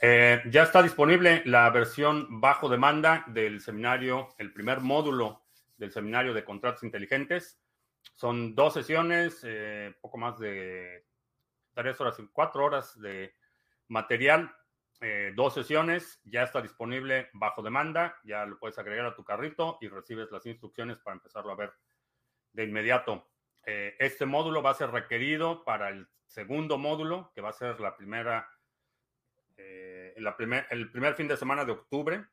[0.00, 5.44] Eh, ya está disponible la versión bajo demanda del seminario, el primer módulo
[5.76, 7.60] del seminario de contratos inteligentes.
[8.14, 11.06] Son dos sesiones, eh, poco más de
[11.72, 13.34] tres horas y cuatro horas de
[13.88, 14.54] material
[15.00, 19.76] eh, dos sesiones, ya está disponible bajo demanda, ya lo puedes agregar a tu carrito
[19.80, 21.72] y recibes las instrucciones para empezarlo a ver
[22.52, 23.28] de inmediato.
[23.66, 27.96] Este módulo va a ser requerido para el segundo módulo, que va a ser la
[27.96, 28.48] primera,
[29.56, 32.24] eh, el primer fin de semana de octubre.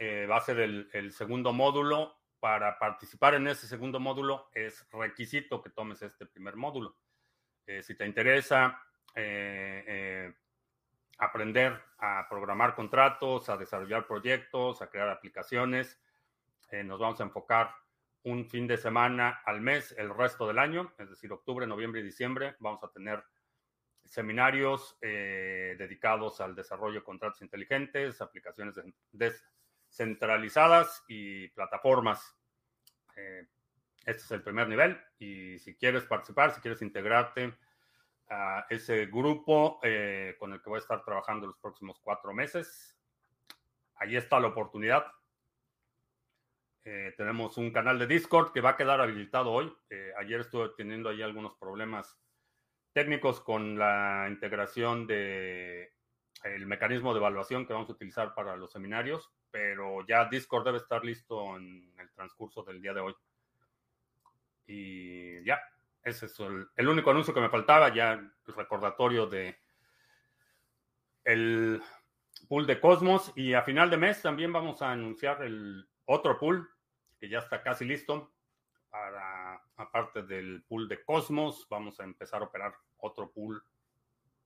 [0.00, 2.20] va a ser el, segundo módulo.
[2.40, 6.98] Para participar en ese segundo módulo es requisito que tomes este primer módulo.
[7.80, 8.82] si te interesa
[11.18, 16.00] aprender a programar contratos, a desarrollar proyectos, a crear aplicaciones.
[16.70, 17.74] Eh, nos vamos a enfocar
[18.24, 22.04] un fin de semana al mes el resto del año, es decir, octubre, noviembre y
[22.04, 22.56] diciembre.
[22.58, 23.22] Vamos a tener
[24.04, 28.74] seminarios eh, dedicados al desarrollo de contratos inteligentes, aplicaciones
[29.12, 32.36] descentralizadas y plataformas.
[33.16, 33.46] Eh,
[34.04, 37.54] este es el primer nivel y si quieres participar, si quieres integrarte,
[38.28, 42.96] a ese grupo eh, con el que voy a estar trabajando los próximos cuatro meses.
[43.96, 45.06] Ahí está la oportunidad.
[47.16, 49.74] Tenemos un canal de Discord que va a quedar habilitado hoy.
[50.18, 52.18] Ayer estuve teniendo ahí algunos problemas
[52.94, 55.92] técnicos con la integración de
[56.44, 60.78] el mecanismo de evaluación que vamos a utilizar para los seminarios, pero ya Discord debe
[60.78, 63.14] estar listo en el transcurso del día de hoy.
[64.66, 65.60] Y ya,
[66.02, 69.58] ese es el, único anuncio que me faltaba, ya el recordatorio de
[71.24, 71.82] el
[72.46, 73.32] pool de Cosmos.
[73.34, 76.68] Y a final de mes también vamos a anunciar el otro pool
[77.18, 78.32] que ya está casi listo.
[78.90, 79.43] Para,
[79.76, 83.62] aparte del pool de Cosmos, vamos a empezar a operar otro pool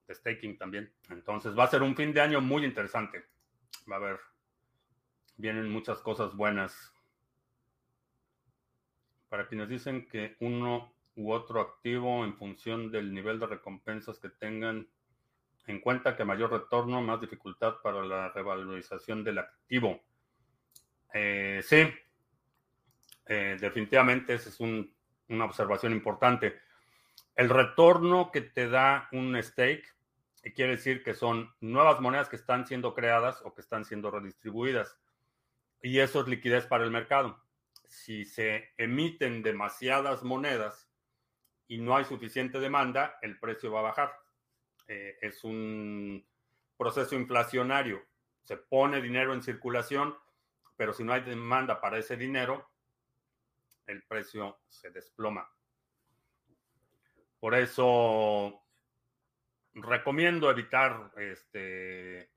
[0.07, 0.93] de staking también.
[1.11, 3.27] Entonces va a ser un fin de año muy interesante.
[3.91, 4.21] Va a haber,
[5.37, 6.93] vienen muchas cosas buenas.
[9.29, 14.31] Para quienes dicen que uno u otro activo en función del nivel de recompensas que
[14.31, 14.89] tengan
[15.67, 20.01] en cuenta que mayor retorno, más dificultad para la revalorización del activo.
[21.13, 21.87] Eh, sí,
[23.27, 24.61] eh, definitivamente esa es
[25.29, 26.61] una observación importante.
[27.35, 29.85] El retorno que te da un stake
[30.55, 34.97] quiere decir que son nuevas monedas que están siendo creadas o que están siendo redistribuidas.
[35.83, 37.43] Y eso es liquidez para el mercado.
[37.87, 40.89] Si se emiten demasiadas monedas,
[41.69, 44.13] y no hay suficiente demanda, el precio va a bajar.
[44.89, 46.27] Eh, es un
[46.77, 48.03] proceso inflacionario.
[48.43, 50.17] Se pone dinero en circulación,
[50.77, 52.71] pero si no hay demanda para ese dinero,
[53.89, 55.51] el precio se desploma.
[57.41, 58.63] Por eso
[59.75, 62.31] recomiendo evitar este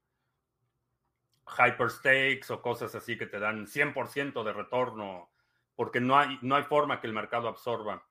[1.46, 5.32] hyper stakes o cosas así que te dan 100% de retorno,
[5.76, 8.08] porque no hay, no hay forma que el mercado absorba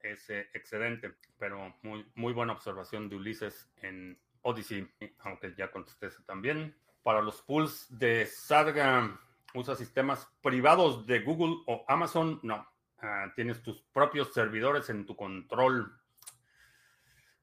[0.00, 1.14] ese excedente.
[1.38, 4.88] Pero muy, muy buena observación de Ulises en Odyssey,
[5.20, 6.76] aunque ya contesté también.
[7.02, 9.20] Para los pools de Sarga,
[9.56, 12.38] ¿usa sistemas privados de Google o Amazon?
[12.42, 12.66] No.
[12.98, 15.98] Ah, tienes tus propios servidores en tu control.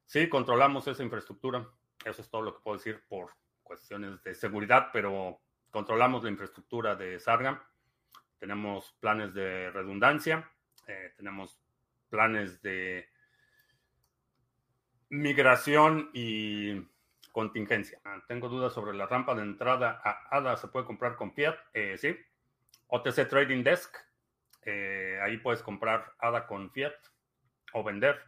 [0.05, 1.67] Sí, controlamos esa infraestructura.
[2.05, 3.31] Eso es todo lo que puedo decir por
[3.63, 7.67] cuestiones de seguridad, pero controlamos la infraestructura de Sarga.
[8.37, 10.49] Tenemos planes de redundancia,
[10.87, 11.59] eh, tenemos
[12.09, 13.09] planes de
[15.09, 16.81] migración y
[17.33, 17.99] contingencia.
[18.05, 20.55] Ah, tengo dudas sobre la rampa de entrada a ADA.
[20.55, 21.57] ¿Se puede comprar con Fiat?
[21.73, 22.15] Eh, sí.
[22.87, 23.93] OTC Trading Desk.
[24.61, 26.93] Eh, ahí puedes comprar ADA con Fiat
[27.73, 28.21] o vender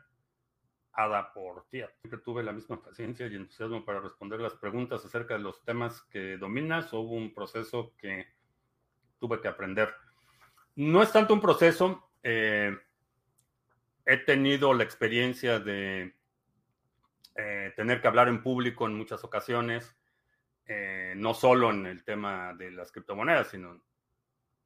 [0.92, 1.92] ADA por Fiat.
[2.02, 6.02] Siempre tuve la misma paciencia y entusiasmo para responder las preguntas acerca de los temas
[6.10, 6.92] que dominas.
[6.92, 8.28] hubo un proceso que
[9.20, 9.94] tuve que aprender.
[10.76, 12.10] No es tanto un proceso.
[12.24, 12.76] Eh,
[14.04, 16.16] he tenido la experiencia de
[17.36, 19.96] eh, tener que hablar en público en muchas ocasiones,
[20.66, 23.82] eh, no solo en el tema de las criptomonedas, sino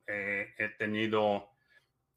[0.06, 1.50] eh, he tenido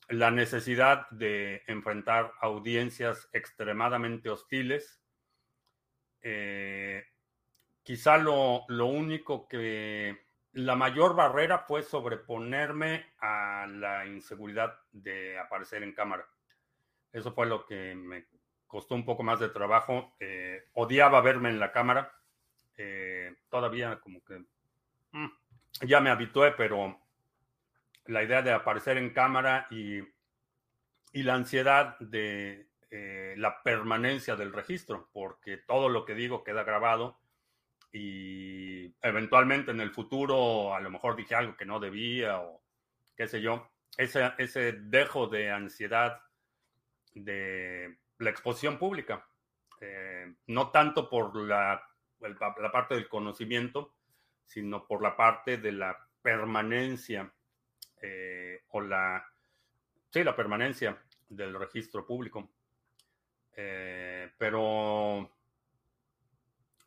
[0.09, 5.01] la necesidad de enfrentar audiencias extremadamente hostiles.
[7.83, 15.83] quizá lo, lo único que la mayor barrera fue sobreponerme a la inseguridad de aparecer
[15.83, 16.29] en cámara.
[17.11, 18.27] Eso fue lo que me
[18.73, 20.17] costó un poco más de trabajo.
[20.19, 22.11] Eh, odiaba verme en la cámara.
[22.79, 24.43] Eh, todavía como que
[25.11, 25.29] mm,
[25.83, 26.99] ya me habitué, pero
[28.07, 29.99] la idea de aparecer en cámara y,
[31.13, 36.65] y la ansiedad de eh, la permanencia del registro, porque todo lo que digo queda
[36.65, 37.21] grabado
[37.93, 42.63] y eventualmente en el futuro a lo mejor dije algo que no debía o
[43.19, 43.71] qué sé yo.
[43.99, 46.23] Ese, ese dejo de ansiedad
[47.15, 49.27] de la exposición pública.
[49.81, 51.83] Eh, no tanto por la
[52.73, 53.95] parte del conocimiento,
[54.47, 57.33] sino por la parte de la permanencia
[58.01, 59.25] eh, o la,
[60.11, 62.51] sí, la permanencia del registro público.
[63.55, 65.31] Eh, pero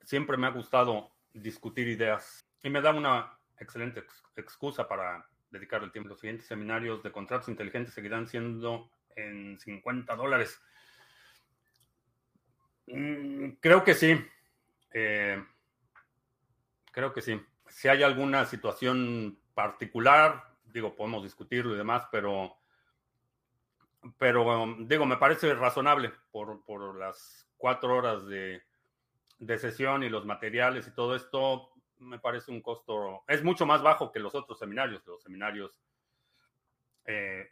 [0.03, 4.03] siempre me ha gustado discutir ideas y me da una excelente
[4.35, 6.09] excusa para dedicar el tiempo.
[6.09, 10.61] Los siguientes seminarios de contratos inteligentes seguirán siendo en 50 dólares.
[12.87, 14.15] Mm, creo que sí.
[14.93, 15.43] Eh,
[16.91, 17.41] creo que sí.
[17.67, 22.57] Si hay alguna situación particular, digo, podemos discutirlo y demás, pero,
[24.17, 28.61] pero digo, me parece razonable por, por las cuatro horas de,
[29.39, 33.81] de sesión y los materiales y todo esto, me parece un costo, es mucho más
[33.81, 35.71] bajo que los otros seminarios, los seminarios
[37.05, 37.51] eh,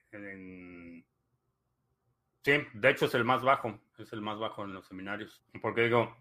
[2.43, 5.83] sí, de hecho es el más bajo, es el más bajo en los seminarios, porque
[5.83, 6.15] digo,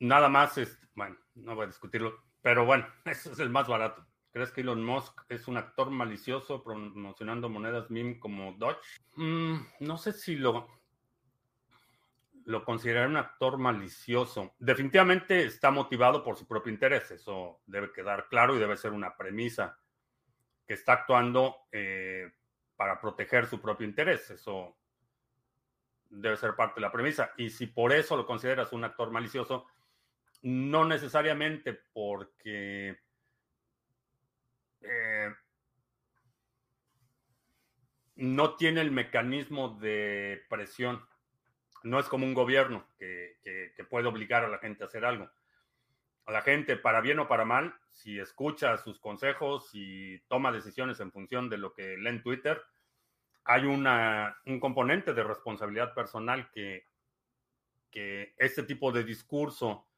[0.00, 4.06] nada más es, bueno, no voy a discutirlo, pero bueno, ese es el más barato.
[4.32, 8.78] ¿Crees que Elon Musk es un actor malicioso promocionando monedas meme como Dodge?
[9.16, 10.68] Mm, no sé si lo,
[12.44, 14.54] lo consideraría un actor malicioso.
[14.58, 19.16] Definitivamente está motivado por su propio interés, eso debe quedar claro y debe ser una
[19.16, 19.78] premisa
[20.66, 22.30] que está actuando eh,
[22.76, 24.77] para proteger su propio interés, eso
[26.08, 27.32] debe ser parte de la premisa.
[27.36, 29.66] Y si por eso lo consideras un actor malicioso,
[30.42, 32.98] no necesariamente porque
[34.80, 35.34] eh,
[38.16, 41.08] no tiene el mecanismo de presión
[41.82, 43.36] no es como un gobierno que,
[43.88, 45.30] puede obligar a la gente a hacer algo.
[46.26, 51.00] A la gente, para bien o para mal, si escucha sus consejos y toma decisiones
[51.00, 52.62] en función de lo que lee en Twitter,
[53.48, 56.86] hay una, un componente de responsabilidad personal que,
[57.90, 59.88] que este tipo de discurso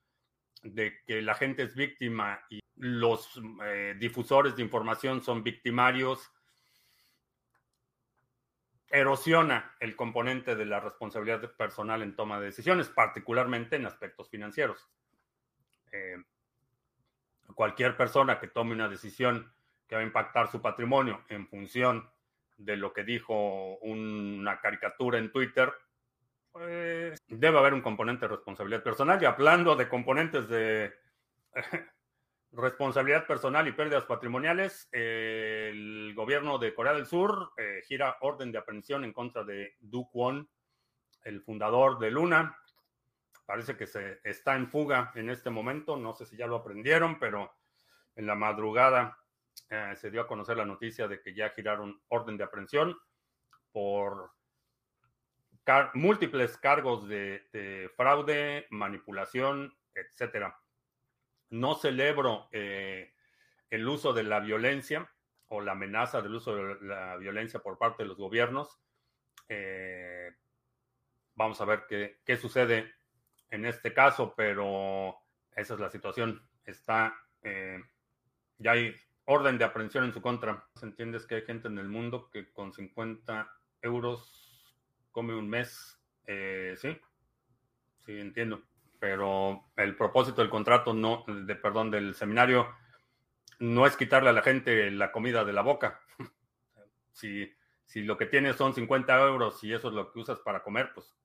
[0.62, 6.30] de que la gente es víctima y los eh, difusores de información son victimarios,
[8.88, 14.88] erosiona el componente de la responsabilidad personal en toma de decisiones, particularmente en aspectos financieros.
[15.90, 16.18] Eh,
[17.56, 19.52] cualquier persona que tome una decisión
[19.88, 22.08] que va a impactar su patrimonio en función
[22.60, 25.72] de lo que dijo una caricatura en Twitter,
[26.52, 29.22] pues debe haber un componente de responsabilidad personal.
[29.22, 30.92] Y hablando de componentes de
[32.52, 34.88] Responsabilidad personal y pérdidas patrimoniales.
[34.90, 40.10] el gobierno de Corea del Sur eh, gira orden de aprehensión en contra de Du
[40.10, 40.50] Kwon,
[41.22, 42.56] el fundador de Luna.
[43.46, 45.96] Parece que se está en fuga en este momento.
[45.96, 47.52] No sé si ya lo aprendieron, pero
[48.16, 49.16] en la madrugada
[49.70, 52.96] eh, se dio a conocer la noticia de que ya giraron orden de aprehensión
[53.72, 54.32] por
[55.94, 60.58] múltiples cargos de, de fraude, manipulación, etcétera.
[61.50, 63.12] No celebro eh,
[63.70, 65.10] el uso de la violencia
[65.48, 68.78] o la amenaza del uso de la violencia por parte de los gobiernos.
[69.48, 70.30] Eh,
[71.34, 72.94] vamos a ver qué, sucede
[73.50, 75.16] en este caso, pero
[75.54, 76.48] esa es la situación.
[76.64, 77.82] Está, eh,
[78.58, 78.94] ya hay
[79.30, 80.68] orden de aprehensión en su contra.
[80.82, 83.50] ¿Entiendes que hay gente en el mundo que con 50
[83.82, 84.74] euros
[85.12, 85.96] come un mes?
[86.76, 86.96] sí,
[88.06, 88.62] sí, entiendo
[89.00, 92.68] pero el propósito del contrato, no, de, perdón, del seminario,
[93.58, 96.00] no es quitarle a la gente la comida de la boca.
[97.12, 97.50] si,
[97.86, 100.92] si lo que tienes son 50 euros y eso es lo que usas para comer,
[100.94, 101.16] pues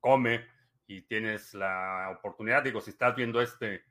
[0.00, 0.46] come
[0.88, 2.64] y tienes la oportunidad.
[2.64, 3.84] Digo, si estás viendo este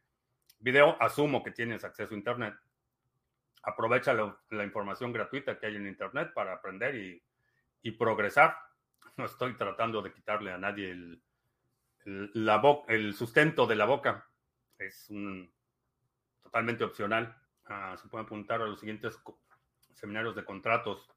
[0.59, 2.53] video, asumo que tienes acceso a Internet.
[3.63, 6.95] Aprovecha la, información gratuita que hay en Internet para aprender
[7.83, 8.55] y, progresar.
[9.17, 11.21] No estoy tratando de quitarle a nadie el,
[12.87, 14.27] el sustento de la boca
[14.85, 15.11] es
[16.41, 17.35] totalmente opcional.
[17.65, 19.19] Ah, se puede apuntar a los siguientes
[19.93, 21.09] seminarios de contratos.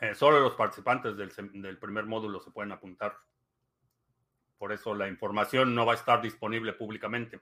[0.00, 3.16] Eh, solo los participantes del, primer módulo se pueden apuntar.
[4.58, 7.40] Por eso la información no va a estar disponible públicamente.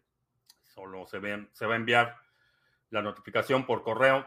[0.64, 2.16] Solo se va a enviar
[2.94, 4.26] la notificación por correo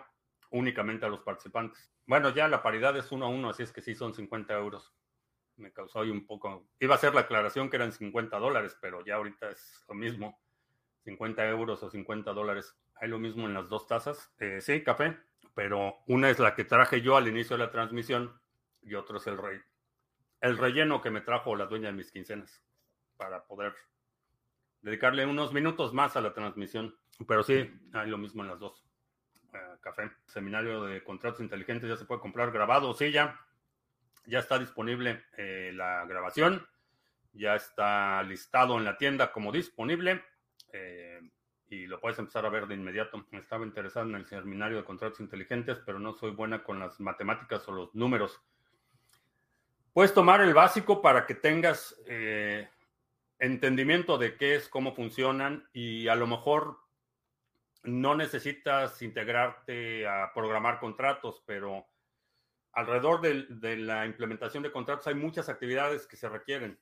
[0.52, 1.92] únicamente a los participantes.
[2.06, 4.94] Bueno, ya la paridad es uno a uno, así es que sí son 50 euros
[5.58, 6.68] me causó ahí un poco.
[6.80, 10.40] Iba a ser la aclaración que eran 50 dólares, pero ya ahorita es lo mismo.
[11.04, 12.76] 50 euros o 50 dólares.
[12.96, 14.32] Hay lo mismo en las dos tazas.
[14.40, 15.18] Eh, sí, café,
[15.54, 18.40] pero una es la que traje yo al inicio de la transmisión
[18.82, 19.28] y otro es.
[20.40, 22.64] El relleno que me trajo la dueña de mis quincenas
[23.18, 23.74] para poder
[24.82, 26.96] dedicarle unos minutos más a la transmisión.
[27.26, 28.86] Pero sí, hay lo mismo en las dos.
[29.54, 30.12] Eh, café.
[30.26, 33.40] Seminario de contratos inteligentes ya se puede comprar grabado, sí, ya
[34.28, 36.68] ya está disponible eh, la grabación.
[37.34, 40.24] Ya está listado en la tienda como disponible
[40.74, 41.22] eh,
[41.70, 43.26] y lo puedes empezar a ver de inmediato.
[43.32, 47.68] Estaba interesado en el seminario de contratos inteligentes, pero no soy buena con las matemáticas
[47.70, 48.42] o los números.
[49.94, 51.96] Puedes tomar el básico para que tengas
[53.40, 56.80] entendimiento de qué es, cómo funcionan y a lo mejor
[57.88, 61.88] no necesitas integrarte a programar contratos, pero
[62.74, 66.80] alrededor de, la implementación de contratos hay muchas actividades que se requieren.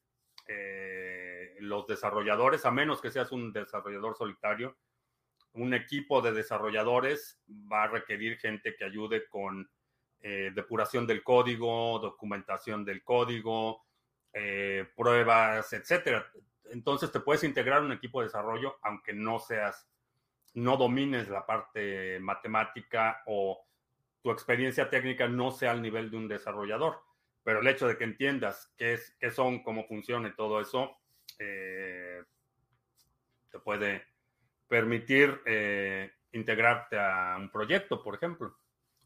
[0.48, 4.78] Eh, los desarrolladores, a menos que seas un desarrollador solitario,
[5.54, 9.70] un equipo de desarrolladores va a requerir gente que ayude con
[10.22, 13.86] eh, depuración del código, documentación del código,
[14.34, 16.26] eh, pruebas, etcétera.
[16.72, 19.88] Entonces te puedes integrar un equipo de desarrollo aunque no seas,
[20.56, 23.66] no domines la parte matemática o
[24.22, 27.02] tu experiencia técnica no sea al nivel de un desarrollador.
[27.44, 30.98] Pero el hecho de que entiendas qué, es, qué son, cómo funciona y todo eso,
[31.38, 32.24] eh,
[33.52, 34.04] te puede
[34.68, 38.58] permitir eh, integrarte a un proyecto, por ejemplo.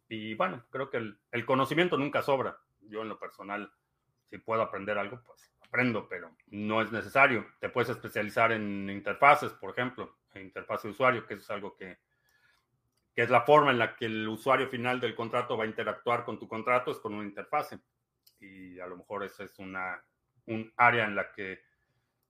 [0.08, 2.58] Y bueno, creo que el, el conocimiento nunca sobra.
[2.82, 3.72] Yo en lo personal,
[4.30, 7.46] si puedo aprender algo, pues aprendo, pero no es necesario.
[7.60, 12.00] Te puedes especializar en interfaces, por ejemplo, en interfaz de usuario, que es algo que,
[13.14, 16.26] que es la forma en la que el usuario final del contrato va a interactuar
[16.26, 17.80] con tu contrato, es con una interfase.
[18.40, 20.04] Y a lo mejor esa es una,
[20.46, 21.62] un área en la que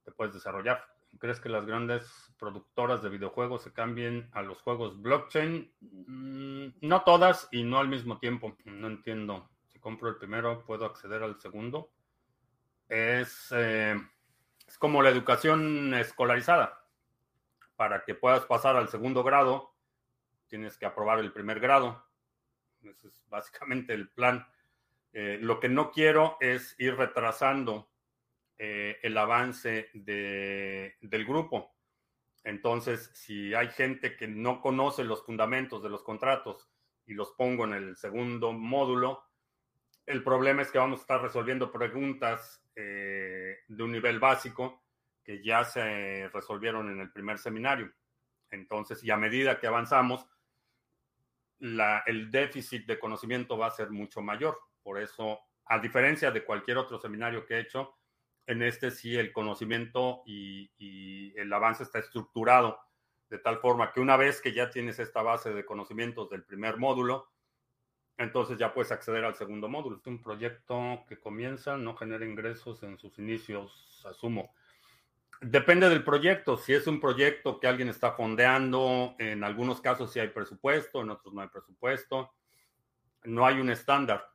[0.03, 0.85] te puedes desarrollar.
[1.17, 5.73] ¿Crees que las grandes productoras de videojuegos se cambien a los juegos blockchain?
[5.81, 8.55] Mm, no todas y no al mismo tiempo.
[8.65, 9.49] No entiendo.
[9.67, 11.91] Si compro el primero, ¿puedo acceder al segundo?
[12.89, 13.95] es, eh,
[14.67, 16.78] es como la educación escolarizada.
[17.79, 19.73] Para que puedas pasar al segundo grado,
[20.47, 22.05] tienes que aprobar el primer grado.
[22.83, 24.45] Ese es básicamente el plan.
[25.13, 27.89] Eh, lo que no quiero es ir retrasando
[28.57, 31.73] eh, el avance de, del grupo.
[32.43, 36.69] Entonces, si hay gente que no conoce los fundamentos de los contratos
[37.05, 39.23] y los pongo en el segundo módulo,
[40.05, 44.83] el problema es que vamos a estar resolviendo preguntas eh, de un nivel básico
[45.23, 47.91] que ya se resolvieron en el primer seminario.
[48.51, 50.25] Entonces, y a medida que avanzamos,
[51.59, 54.59] la, el déficit de conocimiento va a ser mucho mayor.
[54.81, 57.95] Por eso, a diferencia de cualquier otro seminario que he hecho,
[58.47, 62.79] en este sí el conocimiento y, y el avance está estructurado
[63.29, 66.77] de tal forma que una vez que ya tienes esta base de conocimientos del primer
[66.77, 67.29] módulo,
[68.17, 70.01] entonces ya puedes acceder al segundo módulo.
[70.05, 74.53] Un proyecto que comienza no genera ingresos en sus inicios, asumo.
[75.41, 76.57] Depende del proyecto.
[76.57, 81.11] Si es un proyecto que alguien está fondeando, en algunos casos sí hay presupuesto, en
[81.11, 82.33] otros no hay presupuesto.
[83.23, 84.29] No hay un estándar.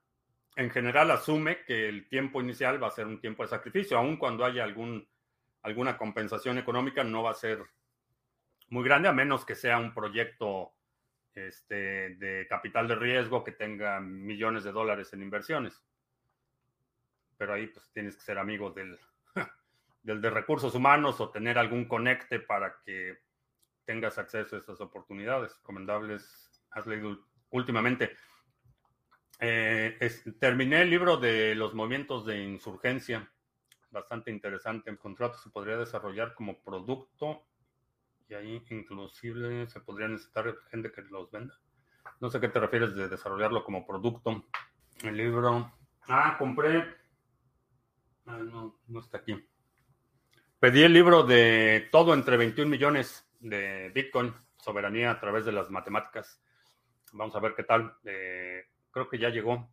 [0.57, 4.17] En general asume que el tiempo inicial va a ser un tiempo de sacrificio, aun
[4.17, 5.07] cuando haya algún,
[5.63, 7.63] alguna compensación económica, no va a ser
[8.69, 10.73] muy grande, a menos que sea un proyecto
[11.35, 15.83] este, de capital de riesgo que tenga millones de dólares en inversiones.
[17.37, 18.99] Pero ahí pues tienes que ser amigo del,
[20.05, 23.19] del de recursos humanos o tener algún conecte para que
[23.85, 25.57] tengas acceso a esas oportunidades.
[25.57, 28.15] Recomendables, has leído últimamente.
[29.41, 29.99] Eh,
[30.39, 33.29] terminé el libro de los movimientos de insurgencia,
[33.91, 34.91] bastante interesante.
[34.91, 37.47] El contrato se podría desarrollar como producto
[38.29, 41.59] y ahí inclusive se podría necesitar gente que los venda.
[42.21, 44.45] No sé qué te refieres de desarrollarlo como producto.
[45.03, 45.73] El libro.
[46.09, 46.85] Ah, compré.
[48.27, 49.35] Ah, no, no está aquí.
[50.65, 55.69] Pedí el libro de todo entre 21 millones de Bitcoin, soberanía a través de las
[55.69, 56.41] matemáticas.
[57.13, 57.95] Vamos a ver qué tal.
[58.03, 59.69] Eh, creo que ya llegó.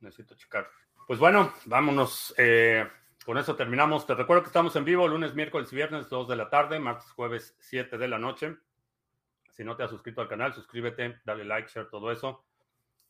[0.00, 0.68] Necesito checar.
[1.06, 2.34] Pues bueno, vámonos.
[2.36, 2.84] Eh,
[3.24, 4.08] con eso terminamos.
[4.08, 7.08] Te recuerdo que estamos en vivo lunes, miércoles y viernes, 2 de la tarde, martes,
[7.12, 8.56] jueves, 7 de la noche.
[9.52, 12.44] Si no te has suscrito al canal, suscríbete, dale like, share, todo eso.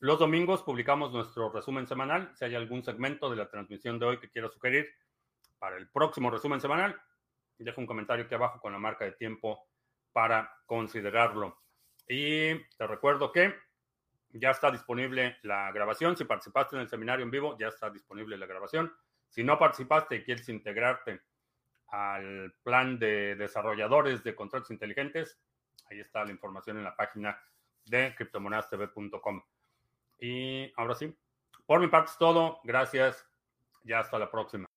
[0.01, 2.33] Los domingos publicamos nuestro resumen semanal.
[2.35, 4.91] Si hay algún segmento de la transmisión de hoy que quieras sugerir
[5.61, 7.01] para el próximo resumen semanal,
[7.65, 9.69] deja un comentario aquí abajo con la marca de tiempo
[10.13, 11.63] para considerarlo.
[12.09, 13.55] Y te recuerdo que
[14.31, 16.17] ya está disponible la grabación.
[16.17, 18.93] Si participaste en el seminario en vivo, ya está disponible la grabación.
[19.29, 21.21] Si no participaste y quieres integrarte
[21.89, 25.39] al plan de desarrolladores de contratos inteligentes,
[25.91, 27.41] ahí está la información en la página
[27.85, 29.43] de criptomonastv.com.
[30.21, 31.15] Y ahora sí,
[31.67, 32.61] por mi parte es todo.
[32.65, 33.27] Gracias.
[33.83, 34.70] Ya hasta la próxima.